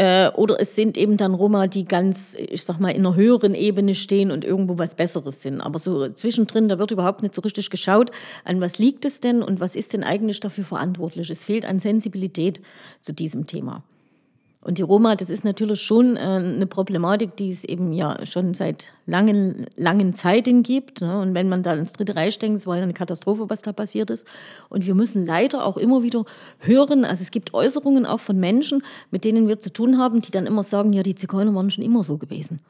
Äh, 0.00 0.30
oder 0.30 0.58
es 0.58 0.76
sind 0.76 0.96
eben 0.96 1.18
dann 1.18 1.34
Roma, 1.34 1.66
die 1.66 1.84
ganz, 1.84 2.34
ich 2.34 2.64
sag 2.64 2.80
mal, 2.80 2.88
in 2.88 3.04
einer 3.04 3.16
höheren 3.16 3.54
Ebene 3.54 3.94
stehen 3.94 4.30
und 4.30 4.46
irgendwo 4.46 4.78
was 4.78 4.94
Besseres 4.94 5.42
sind. 5.42 5.60
Aber 5.60 5.78
so 5.78 6.08
zwischendrin, 6.08 6.70
da 6.70 6.78
wird 6.78 6.90
überhaupt 6.90 7.20
nicht 7.20 7.34
so 7.34 7.42
richtig 7.42 7.68
geschaut, 7.68 8.10
an 8.46 8.62
was 8.62 8.78
liegt 8.78 9.04
es 9.04 9.20
denn 9.20 9.42
und 9.42 9.60
was 9.60 9.76
ist 9.76 9.92
denn 9.92 10.02
eigentlich 10.02 10.40
dafür 10.40 10.64
verantwortlich. 10.64 11.28
Es 11.28 11.44
fehlt 11.44 11.66
an 11.66 11.80
Sensibilität 11.80 12.62
zu 13.02 13.12
diesem 13.12 13.46
Thema. 13.46 13.82
Und 14.62 14.76
die 14.76 14.82
Roma, 14.82 15.16
das 15.16 15.30
ist 15.30 15.42
natürlich 15.42 15.80
schon 15.80 16.16
äh, 16.16 16.20
eine 16.20 16.66
Problematik, 16.66 17.34
die 17.36 17.48
es 17.48 17.64
eben 17.64 17.94
ja 17.94 18.26
schon 18.26 18.52
seit 18.52 18.88
langen, 19.06 19.64
langen 19.76 20.12
Zeiten 20.12 20.62
gibt. 20.62 21.00
Ne? 21.00 21.18
Und 21.18 21.32
wenn 21.32 21.48
man 21.48 21.62
da 21.62 21.72
ins 21.72 21.94
Dritte 21.94 22.14
Reich 22.14 22.38
denkt, 22.38 22.60
es 22.60 22.66
war 22.66 22.76
ja 22.76 22.82
eine 22.82 22.92
Katastrophe, 22.92 23.48
was 23.48 23.62
da 23.62 23.72
passiert 23.72 24.10
ist. 24.10 24.26
Und 24.68 24.86
wir 24.86 24.94
müssen 24.94 25.24
leider 25.24 25.64
auch 25.64 25.78
immer 25.78 26.02
wieder 26.02 26.26
hören, 26.58 27.06
also 27.06 27.22
es 27.22 27.30
gibt 27.30 27.54
Äußerungen 27.54 28.04
auch 28.04 28.20
von 28.20 28.38
Menschen, 28.38 28.82
mit 29.10 29.24
denen 29.24 29.48
wir 29.48 29.60
zu 29.60 29.72
tun 29.72 29.96
haben, 29.96 30.20
die 30.20 30.30
dann 30.30 30.46
immer 30.46 30.62
sagen, 30.62 30.92
ja, 30.92 31.02
die 31.02 31.14
Zigeuner 31.14 31.54
waren 31.54 31.70
schon 31.70 31.84
immer 31.84 32.04
so 32.04 32.18
gewesen. 32.18 32.60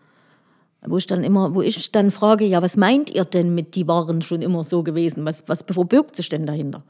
Wo 0.86 0.96
ich 0.96 1.08
dann 1.08 1.24
immer, 1.24 1.56
wo 1.56 1.60
ich 1.60 1.90
dann 1.90 2.12
frage, 2.12 2.44
ja, 2.44 2.62
was 2.62 2.76
meint 2.76 3.10
ihr 3.10 3.24
denn 3.24 3.52
mit, 3.52 3.74
die 3.74 3.88
waren 3.88 4.22
schon 4.22 4.42
immer 4.42 4.62
so 4.62 4.84
gewesen? 4.84 5.24
Was, 5.24 5.48
was 5.48 5.62
verbirgt 5.62 6.14
sich 6.14 6.28
denn 6.28 6.46
dahinter? 6.46 6.84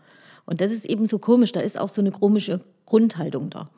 Und 0.44 0.60
das 0.60 0.72
ist 0.72 0.84
eben 0.84 1.06
so 1.06 1.18
komisch, 1.18 1.52
da 1.52 1.60
ist 1.60 1.80
auch 1.80 1.88
so 1.88 2.02
eine 2.02 2.10
komische 2.10 2.60
Grundhaltung 2.84 3.48
da. 3.48 3.70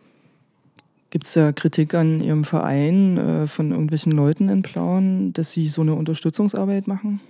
Gibt 1.12 1.26
es 1.26 1.34
da 1.34 1.52
Kritik 1.52 1.92
an 1.92 2.22
Ihrem 2.22 2.42
Verein 2.42 3.18
äh, 3.18 3.46
von 3.46 3.70
irgendwelchen 3.70 4.12
Leuten 4.12 4.48
in 4.48 4.62
Plauen, 4.62 5.34
dass 5.34 5.50
Sie 5.50 5.68
so 5.68 5.82
eine 5.82 5.94
Unterstützungsarbeit 5.94 6.86
machen? 6.88 7.20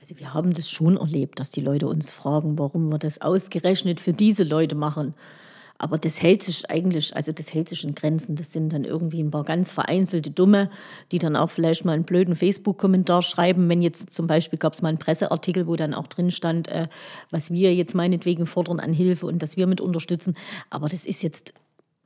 Also 0.00 0.18
wir 0.18 0.34
haben 0.34 0.52
das 0.54 0.68
schon 0.68 0.96
erlebt, 0.96 1.38
dass 1.38 1.50
die 1.50 1.60
Leute 1.60 1.86
uns 1.86 2.10
fragen, 2.10 2.58
warum 2.58 2.90
wir 2.90 2.98
das 2.98 3.20
ausgerechnet 3.20 4.00
für 4.00 4.12
diese 4.12 4.42
Leute 4.42 4.74
machen. 4.74 5.14
Aber 5.78 5.98
das 5.98 6.20
hält 6.20 6.42
sich 6.42 6.68
eigentlich, 6.68 7.14
also 7.14 7.30
das 7.30 7.54
hält 7.54 7.68
sich 7.68 7.84
in 7.84 7.94
Grenzen. 7.94 8.34
Das 8.34 8.52
sind 8.52 8.72
dann 8.72 8.82
irgendwie 8.82 9.22
ein 9.22 9.30
paar 9.30 9.44
ganz 9.44 9.70
vereinzelte 9.70 10.32
Dumme, 10.32 10.68
die 11.12 11.20
dann 11.20 11.36
auch 11.36 11.50
vielleicht 11.50 11.84
mal 11.84 11.92
einen 11.92 12.02
blöden 12.02 12.34
Facebook-Kommentar 12.34 13.22
schreiben. 13.22 13.68
Wenn 13.68 13.82
jetzt 13.82 14.12
zum 14.12 14.26
Beispiel 14.26 14.58
gab 14.58 14.72
es 14.72 14.82
mal 14.82 14.88
einen 14.88 14.98
Presseartikel, 14.98 15.68
wo 15.68 15.76
dann 15.76 15.94
auch 15.94 16.08
drin 16.08 16.32
stand, 16.32 16.66
äh, 16.66 16.88
was 17.30 17.52
wir 17.52 17.72
jetzt 17.72 17.94
meinetwegen 17.94 18.46
fordern 18.46 18.80
an 18.80 18.92
Hilfe 18.92 19.26
und 19.26 19.44
dass 19.44 19.56
wir 19.56 19.68
mit 19.68 19.80
unterstützen. 19.80 20.34
Aber 20.70 20.88
das 20.88 21.06
ist 21.06 21.22
jetzt 21.22 21.54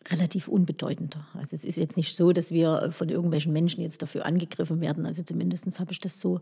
relativ 0.08 0.48
unbedeutender. 0.48 1.26
Also 1.34 1.54
es 1.54 1.64
ist 1.64 1.76
jetzt 1.76 1.96
nicht 1.96 2.16
so, 2.16 2.32
dass 2.32 2.50
wir 2.50 2.90
von 2.92 3.08
irgendwelchen 3.08 3.52
Menschen 3.52 3.82
jetzt 3.82 4.02
dafür 4.02 4.24
angegriffen 4.24 4.80
werden. 4.80 5.06
Also 5.06 5.22
zumindest 5.22 5.78
habe 5.78 5.92
ich 5.92 6.00
das 6.00 6.20
so 6.20 6.40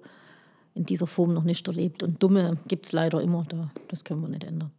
in 0.75 0.87
dieser 0.87 1.07
Form 1.07 1.35
noch 1.35 1.45
nicht 1.45 1.67
erlebt. 1.67 2.03
Und 2.03 2.23
Dumme 2.23 2.59
gibt 2.69 2.87
es 2.87 2.93
leider 2.93 3.21
immer, 3.21 3.45
da, 3.49 3.71
das 3.89 4.05
können 4.05 4.21
wir 4.21 4.29
nicht 4.29 4.45
ändern. 4.45 4.71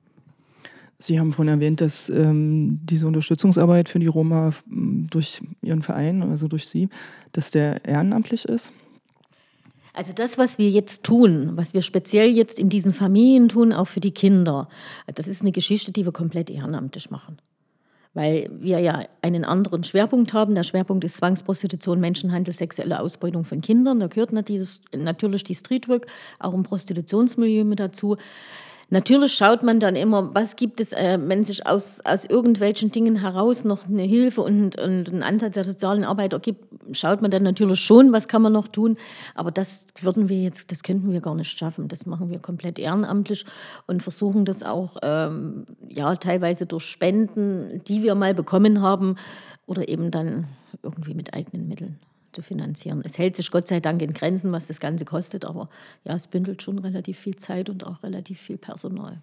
Sie 0.98 1.19
haben 1.19 1.31
vorhin 1.31 1.53
erwähnt, 1.53 1.79
dass 1.79 2.09
ähm, 2.09 2.79
diese 2.83 3.07
Unterstützungsarbeit 3.07 3.88
für 3.88 4.00
die 4.00 4.07
Roma 4.07 4.51
durch 4.65 5.41
Ihren 5.62 5.81
Verein, 5.81 6.24
also 6.24 6.48
durch 6.50 6.67
Sie, 6.67 6.89
dass 7.31 7.51
der 7.51 7.86
ehrenamtlich 7.86 8.45
ist. 8.45 8.74
Also 9.93 10.13
das, 10.13 10.38
was 10.38 10.57
wir 10.57 10.69
jetzt 10.69 11.03
tun, 11.03 11.51
was 11.55 11.74
wir 11.74 11.81
speziell 11.81 12.29
jetzt 12.29 12.59
in 12.59 12.69
diesen 12.69 12.93
Familien 12.93 13.50
tun, 13.50 13.74
auch 13.74 13.88
für 13.88 14.01
die 14.01 14.12
Kinder, 14.12 14.67
das 15.13 15.27
ist 15.27 15.41
eine 15.41 15.51
Geschichte, 15.51 15.91
die 15.91 16.05
wir 16.05 16.12
komplett 16.12 16.50
ehrenamtlich 16.50 17.09
machen 17.09 17.38
weil 18.13 18.50
wir 18.51 18.80
ja 18.80 19.06
einen 19.22 19.46
anderen 19.46 19.84
Schwerpunkt 19.84 20.34
haben. 20.34 20.56
Der 20.56 20.63
Schwerpunkt 20.63 21.04
ist 21.04 21.18
Zwangsprostitution, 21.18 22.00
Menschenhandel, 22.00 22.54
sexuelle 22.54 23.00
Ausbeutung 23.00 23.44
von 23.44 23.62
Kindern. 23.62 24.00
Da 24.00 24.08
gehört 24.08 24.32
natürlich 24.32 25.44
die 25.44 25.56
Streetwork, 25.56 26.08
auch 26.39 26.54
im 26.54 26.63
Prostitutionsmilieu 26.63 27.63
mit 27.66 27.80
dazu. 27.80 28.18
Natürlich 28.91 29.34
schaut 29.34 29.62
man 29.62 29.79
dann 29.79 29.96
immer, 29.96 30.34
was 30.34 30.55
gibt 30.55 30.79
es, 30.79 30.93
äh, 30.93 31.19
wenn 31.22 31.43
sich 31.43 31.67
aus, 31.67 32.01
aus 32.03 32.25
irgendwelchen 32.25 32.91
Dingen 32.91 33.17
heraus 33.17 33.63
noch 33.63 33.88
eine 33.88 34.01
Hilfe 34.01 34.41
und, 34.41 34.79
und 34.79 35.10
einen 35.10 35.22
Ansatz 35.22 35.53
der 35.53 35.63
sozialen 35.63 36.03
Arbeit 36.03 36.34
ergibt, 36.34 36.65
schaut 36.91 37.22
man 37.22 37.29
dann 37.29 37.43
natürlich 37.43 37.79
schon, 37.79 38.12
was 38.12 38.27
kann 38.27 38.41
man 38.41 38.53
noch 38.53 38.67
tun. 38.67 38.98
Aber 39.36 39.51
das 39.51 39.86
würden 40.01 40.27
wir 40.27 40.41
jetzt, 40.41 40.72
das 40.72 40.81
könnten 40.81 41.12
wir 41.12 41.22
gar 41.22 41.36
nicht 41.36 41.58
schaffen. 41.58 41.88
Das 41.88 42.08
machen 42.08 42.31
wir 42.31 42.39
komplett 42.39 42.79
ehrenamtlich 42.79 43.46
und 43.86 44.01
versuchen 44.01 44.43
das 44.43 44.63
auch, 44.63 44.98
ähm, 45.03 45.65
ja, 45.88 46.15
teilweise 46.15 46.65
durch 46.65 46.86
Spenden, 46.86 47.84
die 47.88 48.01
wir 48.01 48.15
mal 48.15 48.34
bekommen 48.34 48.81
haben 48.81 49.17
oder 49.67 49.88
eben 49.88 50.10
dann 50.10 50.48
irgendwie 50.81 51.13
mit 51.13 51.36
eigenen 51.36 51.67
Mitteln 51.67 52.00
zu 52.31 52.41
finanzieren. 52.41 53.01
Es 53.03 53.17
hält 53.17 53.36
sich 53.36 53.51
Gott 53.51 53.67
sei 53.67 53.79
Dank 53.79 54.01
in 54.01 54.13
Grenzen, 54.13 54.51
was 54.51 54.67
das 54.67 54.79
Ganze 54.79 55.05
kostet, 55.05 55.45
aber 55.45 55.69
ja, 56.03 56.13
es 56.13 56.27
bündelt 56.27 56.62
schon 56.62 56.79
relativ 56.79 57.17
viel 57.17 57.36
Zeit 57.36 57.69
und 57.69 57.86
auch 57.86 58.03
relativ 58.03 58.39
viel 58.39 58.57
Personal. 58.57 59.21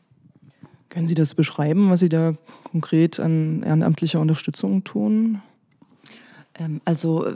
Können 0.88 1.06
Sie 1.06 1.14
das 1.14 1.34
beschreiben, 1.34 1.90
was 1.90 2.00
Sie 2.00 2.08
da 2.08 2.34
konkret 2.70 3.20
an 3.20 3.62
ehrenamtlicher 3.62 4.20
Unterstützung 4.20 4.84
tun? 4.84 5.42
Ähm, 6.58 6.80
also 6.84 7.26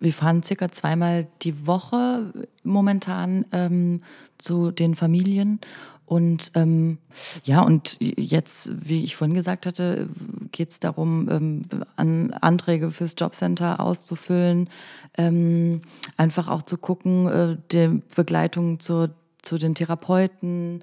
wir 0.00 0.12
fahren 0.12 0.42
circa 0.42 0.68
zweimal 0.70 1.26
die 1.42 1.66
Woche 1.66 2.32
momentan 2.64 3.44
ähm, 3.52 4.02
zu 4.38 4.70
den 4.70 4.94
Familien. 4.94 5.60
Und 6.04 6.52
ähm, 6.56 6.98
ja, 7.44 7.62
und 7.62 7.96
jetzt, 8.00 8.70
wie 8.86 9.02
ich 9.02 9.16
vorhin 9.16 9.34
gesagt 9.34 9.64
hatte, 9.64 10.08
geht 10.50 10.70
es 10.70 10.78
darum, 10.78 11.28
ähm, 11.30 11.62
an 11.96 12.32
Anträge 12.32 12.90
fürs 12.90 13.14
Jobcenter 13.16 13.80
auszufüllen, 13.80 14.68
ähm, 15.16 15.80
einfach 16.18 16.48
auch 16.48 16.62
zu 16.62 16.76
gucken, 16.76 17.28
äh, 17.28 17.56
die 17.70 18.02
Begleitung 18.14 18.78
zu, 18.78 19.08
zu 19.40 19.56
den 19.56 19.74
Therapeuten, 19.74 20.82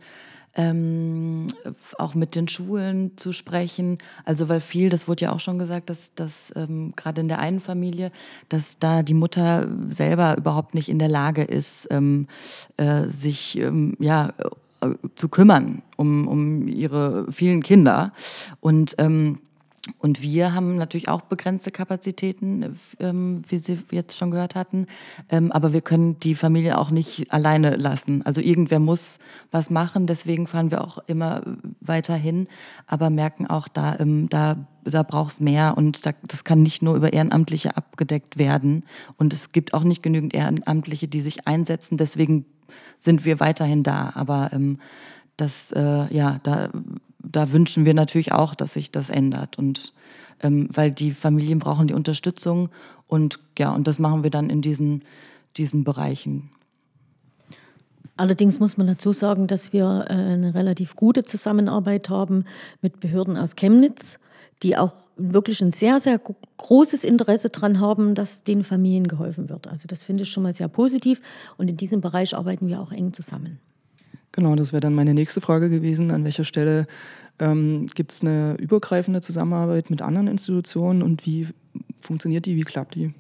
ähm, 0.56 1.48
auch 1.98 2.16
mit 2.16 2.36
den 2.36 2.48
Schulen 2.48 3.18
zu 3.18 3.32
sprechen. 3.32 3.98
Also 4.26 4.50
weil 4.50 4.62
viel, 4.62 4.90
das 4.90 5.08
wurde 5.08 5.26
ja 5.26 5.32
auch 5.32 5.40
schon 5.40 5.60
gesagt, 5.60 5.90
dass, 5.90 6.14
dass 6.16 6.54
ähm, 6.56 6.94
gerade 6.96 7.22
in 7.22 7.28
der 7.28 7.40
einen 7.40 7.60
Familie, 7.60 8.12
dass 8.50 8.80
da 8.80 9.04
die 9.04 9.14
Mutter 9.14 9.68
selber 9.88 10.38
überhaupt 10.38 10.74
nicht 10.74 10.90
in 10.90 11.00
der 11.00 11.10
Lage 11.10 11.44
ist, 11.44 11.88
ähm, 11.92 12.28
äh, 12.78 13.08
sich 13.08 13.58
ähm, 13.58 13.96
ja 14.00 14.34
zu 15.16 15.30
kümmern 15.30 15.82
um, 15.98 16.28
um 16.28 16.68
ihre 16.68 17.32
vielen 17.32 17.62
Kinder. 17.62 18.14
Und 18.62 18.96
ähm, 18.98 19.40
und 19.98 20.22
wir 20.22 20.54
haben 20.54 20.76
natürlich 20.76 21.08
auch 21.08 21.22
begrenzte 21.22 21.72
Kapazitäten, 21.72 22.78
ähm, 23.00 23.42
wie 23.48 23.58
Sie 23.58 23.80
jetzt 23.92 24.18
schon 24.18 24.32
gehört 24.32 24.56
hatten. 24.56 24.88
Ähm, 25.30 25.52
aber 25.52 25.74
wir 25.74 25.82
können 25.82 26.20
die 26.20 26.36
Familie 26.36 26.78
auch 26.78 26.92
nicht 26.92 27.32
alleine 27.32 27.76
lassen. 27.76 28.26
Also 28.26 28.42
irgendwer 28.42 28.80
muss 28.80 29.20
was 29.52 29.70
machen. 29.70 30.06
Deswegen 30.06 30.48
fahren 30.48 30.72
wir 30.72 30.82
auch 30.82 30.98
immer 31.08 31.42
weiterhin, 31.80 32.48
aber 32.88 33.10
merken 33.10 33.48
auch, 33.48 33.68
da, 33.68 33.98
ähm, 34.00 34.28
da, 34.30 34.58
da 34.84 35.04
braucht 35.04 35.34
es 35.34 35.40
mehr. 35.40 35.76
Und 35.78 36.06
da, 36.06 36.12
das 36.28 36.44
kann 36.44 36.62
nicht 36.62 36.82
nur 36.82 36.96
über 36.96 37.14
Ehrenamtliche 37.14 37.78
abgedeckt 37.78 38.38
werden. 38.38 38.86
Und 39.18 39.34
es 39.34 39.52
gibt 39.52 39.74
auch 39.74 39.84
nicht 39.84 40.04
genügend 40.04 40.34
Ehrenamtliche, 40.34 41.08
die 41.08 41.22
sich 41.22 41.48
einsetzen. 41.48 41.98
Deswegen 41.98 42.46
sind 43.00 43.26
wir 43.26 43.40
weiterhin 43.40 43.84
da. 43.84 44.12
Aber 44.16 44.52
ähm, 44.54 44.80
das, 45.38 45.72
äh, 45.72 46.14
ja, 46.14 46.40
da, 46.44 46.70
da 47.20 47.52
wünschen 47.52 47.86
wir 47.86 47.94
natürlich 47.94 48.32
auch, 48.32 48.56
dass 48.56 48.74
sich 48.74 48.92
das 48.92 49.10
ändert. 49.10 49.58
Und 49.58 49.94
ähm, 50.42 50.70
weil 50.74 50.92
die 50.92 51.12
Familien 51.12 51.60
brauchen 51.60 51.88
die 51.88 51.94
Unterstützung 51.94 52.70
und 53.08 53.40
ja, 53.58 53.72
und 53.72 53.88
das 53.88 54.00
machen 54.00 54.24
wir 54.24 54.30
dann 54.30 54.50
in 54.50 54.62
diesen, 54.62 55.04
diesen 55.58 55.84
Bereichen. 55.84 56.50
Allerdings 58.16 58.60
muss 58.60 58.78
man 58.78 58.88
dazu 58.88 59.14
sagen, 59.14 59.48
dass 59.48 59.74
wir 59.74 60.06
äh, 60.10 60.14
eine 60.14 60.54
relativ 60.54 60.96
gute 60.96 61.24
Zusammenarbeit 61.24 62.10
haben 62.10 62.46
mit 62.82 63.00
Behörden 63.00 63.38
aus 63.38 63.56
Chemnitz, 63.56 64.20
die 64.62 64.78
auch 64.78 64.94
wirklich 65.16 65.62
ein 65.62 65.72
sehr, 65.72 66.00
sehr 66.00 66.20
großes 66.58 67.04
Interesse 67.04 67.50
daran 67.50 67.80
haben, 67.80 68.16
dass 68.16 68.44
den 68.44 68.64
Familien 68.64 69.08
geholfen 69.08 69.50
wird. 69.50 69.68
Also 69.68 69.88
das 69.88 70.04
finde 70.04 70.24
ich 70.24 70.30
schon 70.30 70.44
mal 70.44 70.54
sehr 70.54 70.68
positiv 70.68 71.22
und 71.58 71.70
in 71.70 71.78
diesem 71.78 72.02
Bereich 72.02 72.36
arbeiten 72.36 72.68
wir 72.68 72.80
auch 72.80 72.92
eng 72.92 73.14
zusammen. 73.14 73.60
Genau, 74.40 74.56
das 74.56 74.72
wäre 74.72 74.80
dann 74.80 74.96
meine 74.96 75.14
nächste 75.14 75.42
Frage 75.42 75.70
gewesen. 75.70 76.12
An 76.12 76.24
welcher 76.24 76.46
Stelle 76.46 76.88
ähm, 77.40 77.88
gibt 77.94 78.14
es 78.14 78.22
eine 78.22 78.56
übergreifende 78.58 79.20
Zusammenarbeit 79.20 79.90
mit 79.90 80.02
anderen 80.02 80.28
Institutionen 80.28 81.04
und 81.04 81.26
wie 81.26 81.50
funktioniert 82.00 82.46
die, 82.46 82.56
wie 82.56 82.64
klappt 82.64 82.96
die? 82.96 83.14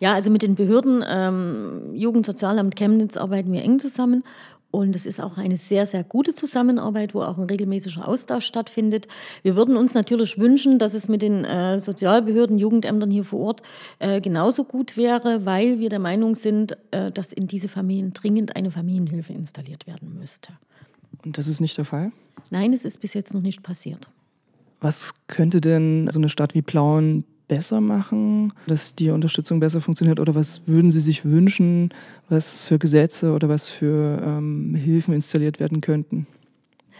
Ja, 0.00 0.12
also 0.12 0.30
mit 0.30 0.42
den 0.42 0.54
Behörden, 0.54 1.02
ähm, 1.08 1.94
Jugendsozialamt 1.94 2.76
Chemnitz 2.76 3.16
arbeiten 3.16 3.50
wir 3.54 3.62
eng 3.62 3.78
zusammen 3.78 4.22
und 4.70 4.94
es 4.94 5.06
ist 5.06 5.18
auch 5.18 5.38
eine 5.38 5.56
sehr, 5.56 5.86
sehr 5.86 6.04
gute 6.04 6.34
Zusammenarbeit, 6.34 7.14
wo 7.14 7.22
auch 7.22 7.38
ein 7.38 7.44
regelmäßiger 7.44 8.06
Austausch 8.06 8.44
stattfindet. 8.44 9.08
Wir 9.42 9.56
würden 9.56 9.76
uns 9.76 9.94
natürlich 9.94 10.38
wünschen, 10.38 10.78
dass 10.78 10.92
es 10.92 11.08
mit 11.08 11.22
den 11.22 11.44
äh, 11.44 11.80
Sozialbehörden, 11.80 12.58
Jugendämtern 12.58 13.10
hier 13.10 13.24
vor 13.24 13.40
Ort 13.40 13.62
äh, 13.98 14.20
genauso 14.20 14.64
gut 14.64 14.96
wäre, 14.98 15.46
weil 15.46 15.78
wir 15.78 15.88
der 15.88 16.00
Meinung 16.00 16.34
sind, 16.34 16.76
äh, 16.90 17.10
dass 17.10 17.32
in 17.32 17.46
diese 17.46 17.68
Familien 17.68 18.12
dringend 18.12 18.56
eine 18.56 18.70
Familienhilfe 18.70 19.32
installiert 19.32 19.86
werden 19.86 20.14
müsste. 20.18 20.52
Und 21.24 21.38
das 21.38 21.48
ist 21.48 21.60
nicht 21.60 21.78
der 21.78 21.86
Fall? 21.86 22.12
Nein, 22.50 22.74
es 22.74 22.84
ist 22.84 23.00
bis 23.00 23.14
jetzt 23.14 23.32
noch 23.32 23.42
nicht 23.42 23.62
passiert. 23.62 24.08
Was 24.80 25.14
könnte 25.28 25.60
denn 25.60 26.08
so 26.10 26.20
eine 26.20 26.28
Stadt 26.28 26.54
wie 26.54 26.62
Plauen 26.62 27.24
besser 27.48 27.80
machen, 27.80 28.52
dass 28.66 28.94
die 28.94 29.10
Unterstützung 29.10 29.58
besser 29.58 29.80
funktioniert? 29.80 30.20
Oder 30.20 30.34
was 30.34 30.62
würden 30.66 30.90
Sie 30.90 31.00
sich 31.00 31.24
wünschen, 31.24 31.92
was 32.28 32.62
für 32.62 32.78
Gesetze 32.78 33.32
oder 33.32 33.48
was 33.48 33.66
für 33.66 34.22
ähm, 34.24 34.74
Hilfen 34.74 35.14
installiert 35.14 35.58
werden 35.58 35.80
könnten? 35.80 36.26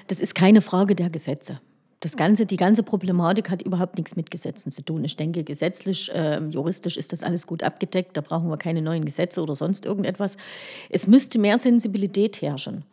Das 0.09 0.21
ist 0.21 0.35
keine 0.35 0.62
Frage 0.62 0.95
der 0.95 1.11
Gesetze. 1.11 1.61
Das 2.00 2.17
ganze, 2.17 2.47
die 2.47 2.57
ganze 2.57 2.85
Problematik 2.85 3.50
hat 3.50 3.62
überhaupt 3.62 3.97
nichts 3.99 4.14
mit 4.14 4.31
Gesetzen 4.31 4.71
zu 4.71 4.83
tun. 4.83 5.05
Ich 5.05 5.17
denke, 5.17 5.43
gesetzlich, 5.43 6.12
äh, 6.14 6.38
juristisch 6.49 6.97
ist 6.97 7.12
das 7.12 7.25
alles 7.25 7.47
gut 7.47 7.64
abgedeckt. 7.64 8.17
Da 8.17 8.21
brauchen 8.21 8.49
wir 8.49 8.57
keine 8.57 8.83
neuen 8.83 9.05
Gesetze 9.05 9.43
oder 9.43 9.57
sonst 9.57 9.85
irgendetwas. 9.85 10.37
Es 10.90 11.09
müsste 11.09 11.40
mehr 11.40 11.59
Sensibilität 11.59 12.40
herrschen. 12.40 12.85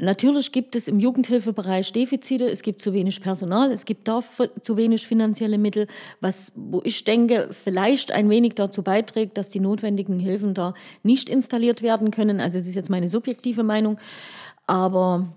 Natürlich 0.00 0.52
gibt 0.52 0.76
es 0.76 0.86
im 0.86 1.00
Jugendhilfebereich 1.00 1.92
Defizite, 1.92 2.48
es 2.48 2.62
gibt 2.62 2.80
zu 2.80 2.92
wenig 2.92 3.20
Personal, 3.20 3.72
es 3.72 3.84
gibt 3.84 4.06
da 4.06 4.22
zu 4.62 4.76
wenig 4.76 5.04
finanzielle 5.04 5.58
Mittel, 5.58 5.88
was, 6.20 6.52
wo 6.54 6.80
ich 6.84 7.02
denke, 7.02 7.48
vielleicht 7.50 8.12
ein 8.12 8.30
wenig 8.30 8.54
dazu 8.54 8.84
beiträgt, 8.84 9.36
dass 9.36 9.50
die 9.50 9.58
notwendigen 9.58 10.20
Hilfen 10.20 10.54
da 10.54 10.74
nicht 11.02 11.28
installiert 11.28 11.82
werden 11.82 12.12
können. 12.12 12.40
Also 12.40 12.58
das 12.58 12.68
ist 12.68 12.76
jetzt 12.76 12.90
meine 12.90 13.08
subjektive 13.08 13.64
Meinung, 13.64 13.98
aber 14.68 15.32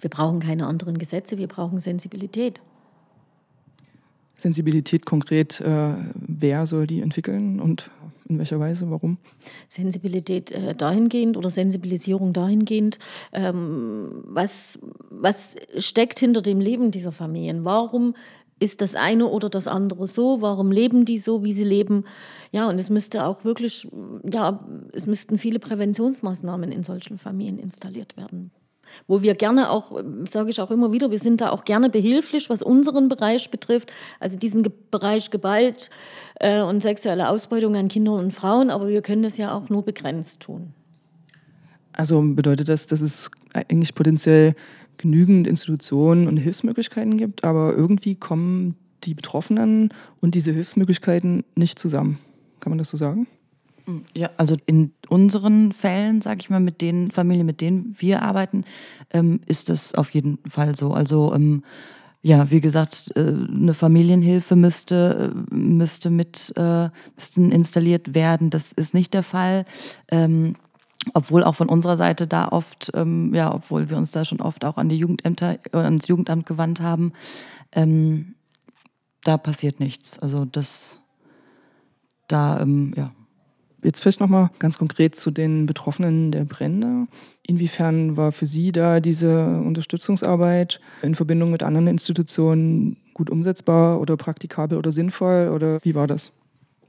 wir 0.00 0.08
brauchen 0.08 0.40
keine 0.40 0.66
anderen 0.66 0.96
Gesetze, 0.96 1.36
wir 1.36 1.48
brauchen 1.48 1.80
Sensibilität. 1.80 2.62
Sensibilität 4.40 5.04
konkret, 5.04 5.60
äh, 5.60 5.92
wer 6.14 6.66
soll 6.66 6.86
die 6.86 7.02
entwickeln 7.02 7.60
und 7.60 7.90
in 8.26 8.38
welcher 8.38 8.58
Weise? 8.58 8.90
Warum? 8.90 9.18
Sensibilität 9.68 10.50
äh, 10.50 10.74
dahingehend 10.74 11.36
oder 11.36 11.50
Sensibilisierung 11.50 12.32
dahingehend, 12.32 12.98
ähm, 13.32 14.22
was, 14.24 14.78
was 15.10 15.56
steckt 15.76 16.20
hinter 16.20 16.40
dem 16.40 16.58
Leben 16.58 16.90
dieser 16.90 17.12
Familien? 17.12 17.66
Warum 17.66 18.14
ist 18.58 18.80
das 18.80 18.94
eine 18.94 19.26
oder 19.26 19.50
das 19.50 19.66
andere 19.66 20.06
so? 20.06 20.40
Warum 20.40 20.72
leben 20.72 21.04
die 21.04 21.18
so, 21.18 21.44
wie 21.44 21.52
sie 21.52 21.64
leben? 21.64 22.04
Ja, 22.50 22.68
und 22.68 22.78
es 22.78 22.88
müsste 22.88 23.26
auch 23.26 23.44
wirklich, 23.44 23.88
ja, 24.30 24.66
es 24.94 25.06
müssten 25.06 25.36
viele 25.36 25.58
Präventionsmaßnahmen 25.58 26.72
in 26.72 26.82
solchen 26.82 27.18
Familien 27.18 27.58
installiert 27.58 28.16
werden 28.16 28.52
wo 29.06 29.22
wir 29.22 29.34
gerne 29.34 29.70
auch, 29.70 30.02
sage 30.28 30.50
ich 30.50 30.60
auch 30.60 30.70
immer 30.70 30.92
wieder, 30.92 31.10
wir 31.10 31.18
sind 31.18 31.40
da 31.40 31.50
auch 31.50 31.64
gerne 31.64 31.90
behilflich, 31.90 32.50
was 32.50 32.62
unseren 32.62 33.08
Bereich 33.08 33.50
betrifft, 33.50 33.92
also 34.18 34.36
diesen 34.36 34.62
Ge 34.62 34.72
Bereich 34.90 35.30
Gewalt 35.30 35.90
äh, 36.40 36.62
und 36.62 36.82
sexuelle 36.82 37.28
Ausbeutung 37.28 37.76
an 37.76 37.88
Kindern 37.88 38.18
und 38.18 38.32
Frauen, 38.32 38.70
aber 38.70 38.88
wir 38.88 39.02
können 39.02 39.22
das 39.22 39.36
ja 39.36 39.54
auch 39.54 39.68
nur 39.68 39.84
begrenzt 39.84 40.42
tun. 40.42 40.72
Also 41.92 42.22
bedeutet 42.22 42.68
das, 42.68 42.86
dass 42.86 43.00
es 43.00 43.30
eigentlich 43.52 43.94
potenziell 43.94 44.54
genügend 44.96 45.46
Institutionen 45.46 46.28
und 46.28 46.36
Hilfsmöglichkeiten 46.36 47.16
gibt, 47.16 47.44
aber 47.44 47.74
irgendwie 47.74 48.16
kommen 48.16 48.76
die 49.04 49.14
Betroffenen 49.14 49.94
und 50.20 50.34
diese 50.34 50.52
Hilfsmöglichkeiten 50.52 51.44
nicht 51.54 51.78
zusammen. 51.78 52.18
Kann 52.60 52.70
man 52.70 52.78
das 52.78 52.90
so 52.90 52.96
sagen? 52.96 53.26
Ja, 54.14 54.30
also 54.36 54.56
in 54.66 54.92
unseren 55.08 55.72
Fällen, 55.72 56.22
sage 56.22 56.40
ich 56.40 56.50
mal, 56.50 56.60
mit 56.60 56.80
den 56.80 57.10
Familien, 57.10 57.46
mit 57.46 57.60
denen 57.60 57.94
wir 57.98 58.22
arbeiten, 58.22 58.64
ähm, 59.10 59.40
ist 59.46 59.68
das 59.68 59.94
auf 59.94 60.10
jeden 60.10 60.38
Fall 60.48 60.76
so. 60.76 60.92
Also 60.92 61.34
ähm, 61.34 61.62
ja, 62.22 62.50
wie 62.50 62.60
gesagt, 62.60 63.12
äh, 63.16 63.20
eine 63.20 63.74
Familienhilfe 63.74 64.54
müsste, 64.56 65.32
äh, 65.50 65.54
müsste 65.54 66.10
mit 66.10 66.52
äh, 66.56 66.90
müssten 67.16 67.50
installiert 67.50 68.14
werden. 68.14 68.50
Das 68.50 68.72
ist 68.72 68.94
nicht 68.94 69.14
der 69.14 69.22
Fall. 69.22 69.64
Ähm, 70.10 70.56
obwohl 71.14 71.44
auch 71.44 71.54
von 71.54 71.70
unserer 71.70 71.96
Seite 71.96 72.26
da 72.26 72.48
oft, 72.48 72.90
ähm, 72.94 73.32
ja, 73.34 73.54
obwohl 73.54 73.88
wir 73.88 73.96
uns 73.96 74.10
da 74.10 74.24
schon 74.24 74.40
oft 74.42 74.64
auch 74.66 74.76
an 74.76 74.90
die 74.90 74.98
Jugendämter, 74.98 75.58
ans 75.72 76.08
Jugendamt 76.08 76.44
gewandt 76.44 76.80
haben, 76.80 77.12
ähm, 77.72 78.34
da 79.24 79.38
passiert 79.38 79.80
nichts. 79.80 80.18
Also 80.18 80.44
das, 80.44 81.02
da, 82.28 82.60
ähm, 82.60 82.92
ja. 82.96 83.12
Jetzt 83.82 84.00
vielleicht 84.00 84.20
nochmal 84.20 84.50
ganz 84.58 84.78
konkret 84.78 85.14
zu 85.14 85.30
den 85.30 85.66
Betroffenen 85.66 86.32
der 86.32 86.44
Brände. 86.44 87.06
Inwiefern 87.42 88.16
war 88.16 88.32
für 88.32 88.46
Sie 88.46 88.72
da 88.72 89.00
diese 89.00 89.60
Unterstützungsarbeit 89.60 90.80
in 91.02 91.14
Verbindung 91.14 91.50
mit 91.50 91.62
anderen 91.62 91.86
Institutionen 91.86 92.96
gut 93.14 93.30
umsetzbar 93.30 94.00
oder 94.00 94.16
praktikabel 94.16 94.78
oder 94.78 94.92
sinnvoll 94.92 95.50
oder 95.54 95.78
wie 95.82 95.94
war 95.94 96.06
das? 96.06 96.32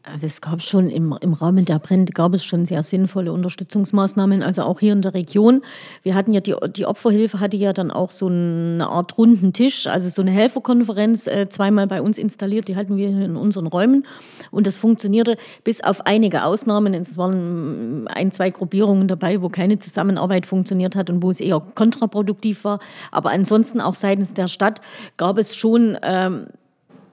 Also 0.04 0.26
es 0.26 0.42
gab 0.42 0.64
schon 0.64 0.90
im, 0.90 1.16
im 1.22 1.34
Rahmen 1.34 1.64
der 1.66 1.78
Brände 1.78 2.12
gab 2.12 2.34
es 2.34 2.44
schon 2.44 2.66
sehr 2.66 2.82
sinnvolle 2.82 3.32
Unterstützungsmaßnahmen, 3.32 4.42
also 4.42 4.64
auch 4.64 4.80
hier 4.80 4.94
in 4.94 5.04
der 5.04 5.14
Region. 5.14 5.62
Wir 6.02 6.16
hatten 6.16 6.34
ja 6.34 6.40
die, 6.40 6.56
die 6.76 6.88
Opferhilfe 6.88 7.40
hatte 7.40 7.56
ja 7.56 7.72
dann 7.72 7.92
auch 7.92 8.10
so 8.10 8.28
eine 8.28 8.88
Art 8.88 9.18
runden 9.20 9.54
Tisch, 9.54 9.86
also 9.86 10.10
so 10.10 10.24
eine 10.24 10.32
Helferkonferenz 10.32 11.28
äh, 11.28 11.50
zweimal 11.50 11.86
bei 11.86 12.02
uns 12.02 12.18
installiert, 12.18 12.68
die 12.68 12.76
hatten 12.76 12.98
wir 12.98 13.10
in 13.10 13.36
unseren 13.36 13.68
Räumen 13.68 14.08
und 14.50 14.66
das 14.66 14.76
funktionierte 14.76 15.38
bis 15.64 15.82
auf 15.82 16.06
einige 16.08 16.46
Ausnahmen. 16.46 16.96
Es 16.96 17.18
waren 17.18 18.08
ein, 18.08 18.32
zwei 18.32 18.50
Gruppierungen 18.50 19.08
dabei, 19.08 19.44
wo 19.44 19.50
keine 19.50 19.78
Zusammenarbeit 19.78 20.48
funktioniert 20.48 20.96
hat 20.96 21.12
und 21.12 21.22
wo 21.22 21.30
es 21.30 21.40
eher 21.40 21.62
kontraproduktiv 21.76 22.64
war. 22.64 22.80
Aber 23.12 23.30
ansonsten 23.30 23.80
auch 23.80 23.96
seitens 23.96 24.34
der 24.34 24.48
Stadt 24.48 24.82
gab 25.18 25.38
es 25.38 25.56
schon 25.56 25.96
ähm, 26.02 26.48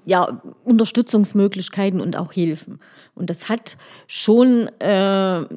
ja, 0.08 0.40
Unterstützungsmöglichkeiten 0.64 2.00
und 2.00 2.16
auch 2.16 2.32
Hilfen. 2.32 2.80
Und 3.14 3.28
das 3.28 3.48
hat 3.50 3.76
schon 4.06 4.68
äh, 4.80 4.86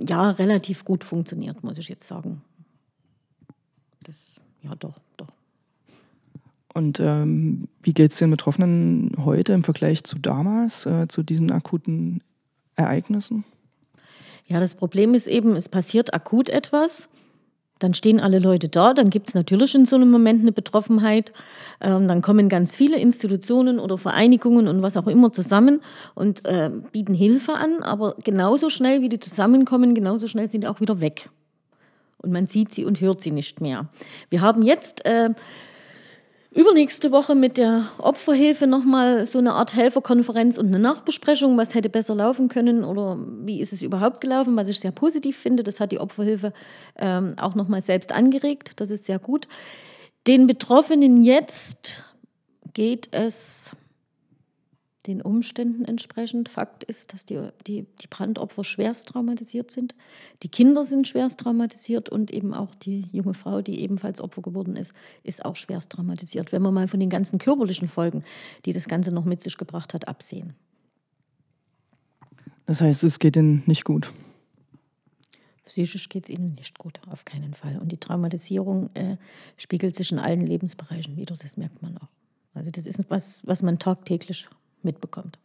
ja, 0.05 0.31
relativ 0.31 0.83
gut 0.83 1.05
funktioniert, 1.05 1.63
muss 1.63 1.77
ich 1.77 1.87
jetzt 1.87 2.05
sagen. 2.05 2.41
Das, 4.03 4.41
ja, 4.61 4.75
doch, 4.75 4.99
doch. 5.15 5.29
Und 6.73 6.99
ähm, 6.99 7.69
wie 7.81 7.93
geht 7.93 8.11
es 8.11 8.17
den 8.17 8.31
Betroffenen 8.31 9.13
heute 9.23 9.53
im 9.53 9.63
Vergleich 9.63 10.03
zu 10.03 10.19
damals, 10.19 10.85
äh, 10.85 11.07
zu 11.07 11.23
diesen 11.23 11.51
akuten 11.51 12.21
Ereignissen? 12.75 13.45
Ja, 14.47 14.59
das 14.59 14.75
Problem 14.75 15.13
ist 15.13 15.27
eben, 15.27 15.55
es 15.55 15.69
passiert 15.69 16.13
akut 16.13 16.49
etwas 16.49 17.07
dann 17.81 17.95
stehen 17.95 18.19
alle 18.19 18.37
Leute 18.37 18.69
da, 18.69 18.93
dann 18.93 19.09
gibt 19.09 19.29
es 19.29 19.33
natürlich 19.33 19.73
in 19.73 19.85
so 19.85 19.95
einem 19.95 20.11
Moment 20.11 20.41
eine 20.41 20.51
Betroffenheit. 20.51 21.33
Ähm, 21.81 22.07
dann 22.07 22.21
kommen 22.21 22.47
ganz 22.47 22.75
viele 22.75 22.97
Institutionen 22.97 23.79
oder 23.79 23.97
Vereinigungen 23.97 24.67
und 24.67 24.83
was 24.83 24.97
auch 24.97 25.07
immer 25.07 25.33
zusammen 25.33 25.81
und 26.13 26.45
äh, 26.45 26.69
bieten 26.91 27.15
Hilfe 27.15 27.53
an, 27.53 27.81
aber 27.81 28.15
genauso 28.23 28.69
schnell 28.69 29.01
wie 29.01 29.09
die 29.09 29.19
zusammenkommen, 29.19 29.95
genauso 29.95 30.27
schnell 30.27 30.47
sind 30.47 30.61
die 30.61 30.67
auch 30.67 30.79
wieder 30.79 31.01
weg. 31.01 31.31
Und 32.19 32.31
man 32.31 32.45
sieht 32.45 32.71
sie 32.71 32.85
und 32.85 33.01
hört 33.01 33.19
sie 33.19 33.31
nicht 33.31 33.61
mehr. 33.61 33.87
Wir 34.29 34.41
haben 34.41 34.61
jetzt 34.61 35.03
äh, 35.05 35.31
übernächste 36.53 37.11
Woche 37.11 37.33
mit 37.33 37.57
der 37.57 37.85
Opferhilfe 37.97 38.67
nochmal 38.67 39.25
so 39.25 39.39
eine 39.39 39.53
Art 39.53 39.73
Helferkonferenz 39.73 40.57
und 40.57 40.67
eine 40.67 40.79
Nachbesprechung, 40.79 41.57
was 41.57 41.73
hätte 41.73 41.89
besser 41.89 42.13
laufen 42.13 42.49
können 42.49 42.83
oder 42.83 43.17
wie 43.43 43.61
ist 43.61 43.71
es 43.71 43.81
überhaupt 43.81 44.19
gelaufen, 44.19 44.55
was 44.57 44.67
ich 44.67 44.79
sehr 44.79 44.91
positiv 44.91 45.37
finde. 45.37 45.63
Das 45.63 45.79
hat 45.79 45.93
die 45.93 45.99
Opferhilfe 45.99 46.51
ähm, 46.97 47.35
auch 47.37 47.55
nochmal 47.55 47.81
selbst 47.81 48.11
angeregt. 48.11 48.73
Das 48.81 48.91
ist 48.91 49.05
sehr 49.05 49.19
gut. 49.19 49.47
Den 50.27 50.45
Betroffenen 50.45 51.23
jetzt 51.23 52.03
geht 52.73 53.07
es 53.11 53.71
den 55.07 55.21
Umständen 55.21 55.85
entsprechend. 55.85 56.49
Fakt 56.49 56.83
ist, 56.83 57.13
dass 57.13 57.25
die, 57.25 57.39
die, 57.67 57.85
die 58.01 58.07
Brandopfer 58.07 58.63
schwerst 58.63 59.07
traumatisiert 59.07 59.71
sind. 59.71 59.95
Die 60.43 60.49
Kinder 60.49 60.83
sind 60.83 61.07
schwerst 61.07 61.39
traumatisiert 61.39 62.09
und 62.09 62.31
eben 62.31 62.53
auch 62.53 62.75
die 62.75 63.07
junge 63.11 63.33
Frau, 63.33 63.61
die 63.61 63.81
ebenfalls 63.81 64.21
Opfer 64.21 64.41
geworden 64.41 64.75
ist, 64.75 64.93
ist 65.23 65.43
auch 65.45 65.55
schwerst 65.55 65.91
traumatisiert. 65.91 66.51
Wenn 66.51 66.61
wir 66.61 66.71
mal 66.71 66.87
von 66.87 66.99
den 66.99 67.09
ganzen 67.09 67.39
körperlichen 67.39 67.87
Folgen, 67.87 68.23
die 68.65 68.73
das 68.73 68.87
Ganze 68.87 69.11
noch 69.11 69.25
mit 69.25 69.41
sich 69.41 69.57
gebracht 69.57 69.93
hat, 69.93 70.07
absehen. 70.07 70.53
Das 72.65 72.81
heißt, 72.81 73.03
es 73.03 73.19
geht 73.19 73.35
ihnen 73.35 73.63
nicht 73.65 73.83
gut. 73.83 74.13
Psychisch 75.65 76.09
geht 76.09 76.25
es 76.25 76.29
ihnen 76.29 76.55
nicht 76.55 76.77
gut, 76.77 76.99
auf 77.09 77.23
keinen 77.23 77.53
Fall. 77.53 77.79
Und 77.79 77.91
die 77.91 77.97
Traumatisierung 77.97 78.89
äh, 78.93 79.17
spiegelt 79.57 79.95
sich 79.95 80.11
in 80.11 80.19
allen 80.19 80.45
Lebensbereichen 80.45 81.15
wieder, 81.15 81.35
das 81.35 81.55
merkt 81.55 81.81
man 81.81 81.97
auch. 81.97 82.09
Also 82.53 82.71
das 82.71 82.85
ist 82.85 82.99
etwas, 82.99 83.45
was 83.47 83.63
man 83.63 83.79
tagtäglich 83.79 84.49
mitbekommt. 84.83 85.37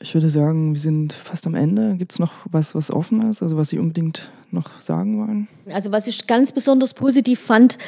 Ich 0.00 0.14
würde 0.14 0.30
sagen, 0.30 0.72
wir 0.72 0.80
sind 0.80 1.12
fast 1.12 1.46
am 1.46 1.54
Ende. 1.54 1.96
Gibt 1.96 2.12
es 2.12 2.18
noch 2.18 2.32
was, 2.50 2.74
was 2.74 2.90
offen 2.90 3.30
ist, 3.30 3.42
also 3.42 3.56
was 3.56 3.68
Sie 3.68 3.78
unbedingt 3.78 4.30
noch 4.50 4.80
sagen 4.80 5.20
wollen? 5.20 5.48
Also 5.72 5.92
was 5.92 6.08
ich 6.08 6.26
ganz 6.26 6.50
besonders 6.50 6.92
positiv 6.92 7.38
fand, 7.38 7.78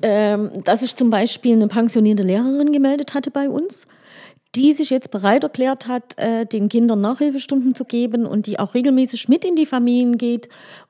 ähm, 0.00 0.50
dass 0.64 0.80
sich 0.80 0.96
zum 0.96 1.10
Beispiel 1.10 1.54
eine 1.54 1.68
pensionierte 1.68 2.22
Lehrerin 2.22 2.72
gemeldet 2.72 3.14
hatte 3.14 3.30
bei 3.30 3.50
uns, 3.50 3.86
die 4.54 4.72
sich 4.72 4.88
jetzt 4.90 5.10
bereit 5.10 5.44
erklärt 5.44 5.88
hat, 5.88 6.18
äh, 6.18 6.46
den 6.46 6.68
Kindern 6.68 7.00
Nachhilfestunden 7.02 7.74
zu 7.74 7.84
geben 7.84 8.24
und 8.24 8.46
die 8.46 8.58
auch 8.58 8.74
regelmäßig 8.74 9.28
mit 9.28 9.44
in 9.44 9.56
die 9.56 9.66
Familien 9.66 10.16
geht 10.16 10.48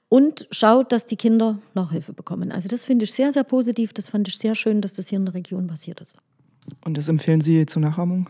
und 0.09 0.47
schaut, 0.51 0.93
dass 0.93 1.07
die 1.07 1.17
Kinder 1.17 1.59
Nachhilfe 1.75 2.13
bekommen. 2.13 2.53
Also 2.53 2.69
das 2.69 2.85
finde 2.85 3.05
ich 3.05 3.13
sehr, 3.13 3.33
sehr 3.33 3.45
positiv. 3.45 3.93
Das 3.93 4.09
fand 4.09 4.29
ich 4.29 4.39
sehr 4.39 4.55
schön, 4.55 4.81
dass 4.81 4.93
das 4.93 5.09
hier 5.09 5.19
in 5.19 5.27
der 5.27 5.35
Region 5.35 5.67
passiert 5.67 6.01
ist. 6.01 6.17
Und 6.85 6.97
das 6.97 7.09
empfehlen 7.09 7.41
Sie 7.41 7.67
zur 7.67 7.83
Nachahmung? 7.83 8.29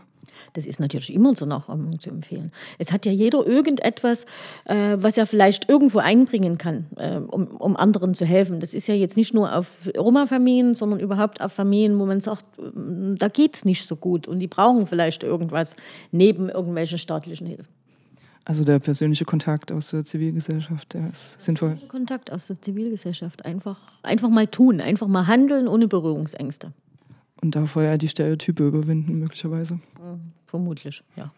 Das 0.53 0.65
ist 0.65 0.79
natürlich 0.79 1.13
immer 1.13 1.35
zur 1.35 1.47
Nachahmung 1.47 1.99
zu 1.99 2.09
empfehlen. 2.09 2.51
Es 2.77 2.91
hat 2.91 3.05
ja 3.05 3.11
jeder 3.11 3.45
irgendetwas, 3.45 4.25
äh, 4.65 4.97
was 4.97 5.17
er 5.17 5.25
vielleicht 5.25 5.69
irgendwo 5.69 5.99
einbringen 5.99 6.57
kann, 6.57 6.87
äh, 6.97 7.17
um, 7.17 7.47
um 7.47 7.75
anderen 7.75 8.13
zu 8.13 8.25
helfen. 8.25 8.59
Das 8.59 8.73
ist 8.73 8.87
ja 8.87 8.95
jetzt 8.95 9.17
nicht 9.17 9.33
nur 9.33 9.55
auf 9.55 9.89
Roma-Familien, 9.97 10.75
sondern 10.75 10.99
überhaupt 10.99 11.41
auf 11.41 11.53
Familien, 11.53 11.99
wo 11.99 12.05
man 12.05 12.21
sagt, 12.21 12.45
äh, 12.59 13.15
da 13.15 13.27
geht 13.27 13.55
es 13.55 13.65
nicht 13.65 13.85
so 13.85 13.95
gut 13.95 14.27
und 14.27 14.39
die 14.39 14.47
brauchen 14.47 14.87
vielleicht 14.87 15.23
irgendwas 15.23 15.75
neben 16.11 16.49
irgendwelchen 16.49 16.97
staatlichen 16.97 17.47
Hilfen. 17.47 17.67
Also 18.49 18.63
der 18.63 18.79
persönliche 18.79 19.25
Kontakt 19.25 19.71
aus 19.71 19.91
der 19.91 20.03
Zivilgesellschaft, 20.03 20.95
der 20.95 21.11
ist 21.11 21.39
sinnvoll. 21.39 21.77
Kontakt 21.87 22.31
aus 22.31 22.47
der 22.47 22.59
Zivilgesellschaft. 22.59 23.45
Einfach, 23.45 23.77
einfach 24.01 24.29
mal 24.29 24.47
tun, 24.47 24.81
einfach 24.81 25.07
mal 25.07 25.27
handeln 25.27 25.67
ohne 25.67 25.87
Berührungsängste. 25.87 26.73
Und 27.41 27.55
da 27.55 27.65
vorher 27.65 27.97
die 27.97 28.09
Stereotype 28.09 28.67
überwinden, 28.67 29.19
möglicherweise. 29.19 29.75
Mhm, 29.75 30.33
vermutlich, 30.45 31.03
ja. 31.15 31.31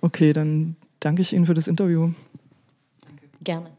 Okay, 0.00 0.32
dann 0.34 0.76
danke 1.00 1.22
ich 1.22 1.32
Ihnen 1.32 1.46
für 1.46 1.54
das 1.54 1.66
Interview. 1.66 2.12
Danke. 3.00 3.24
Gerne. 3.42 3.70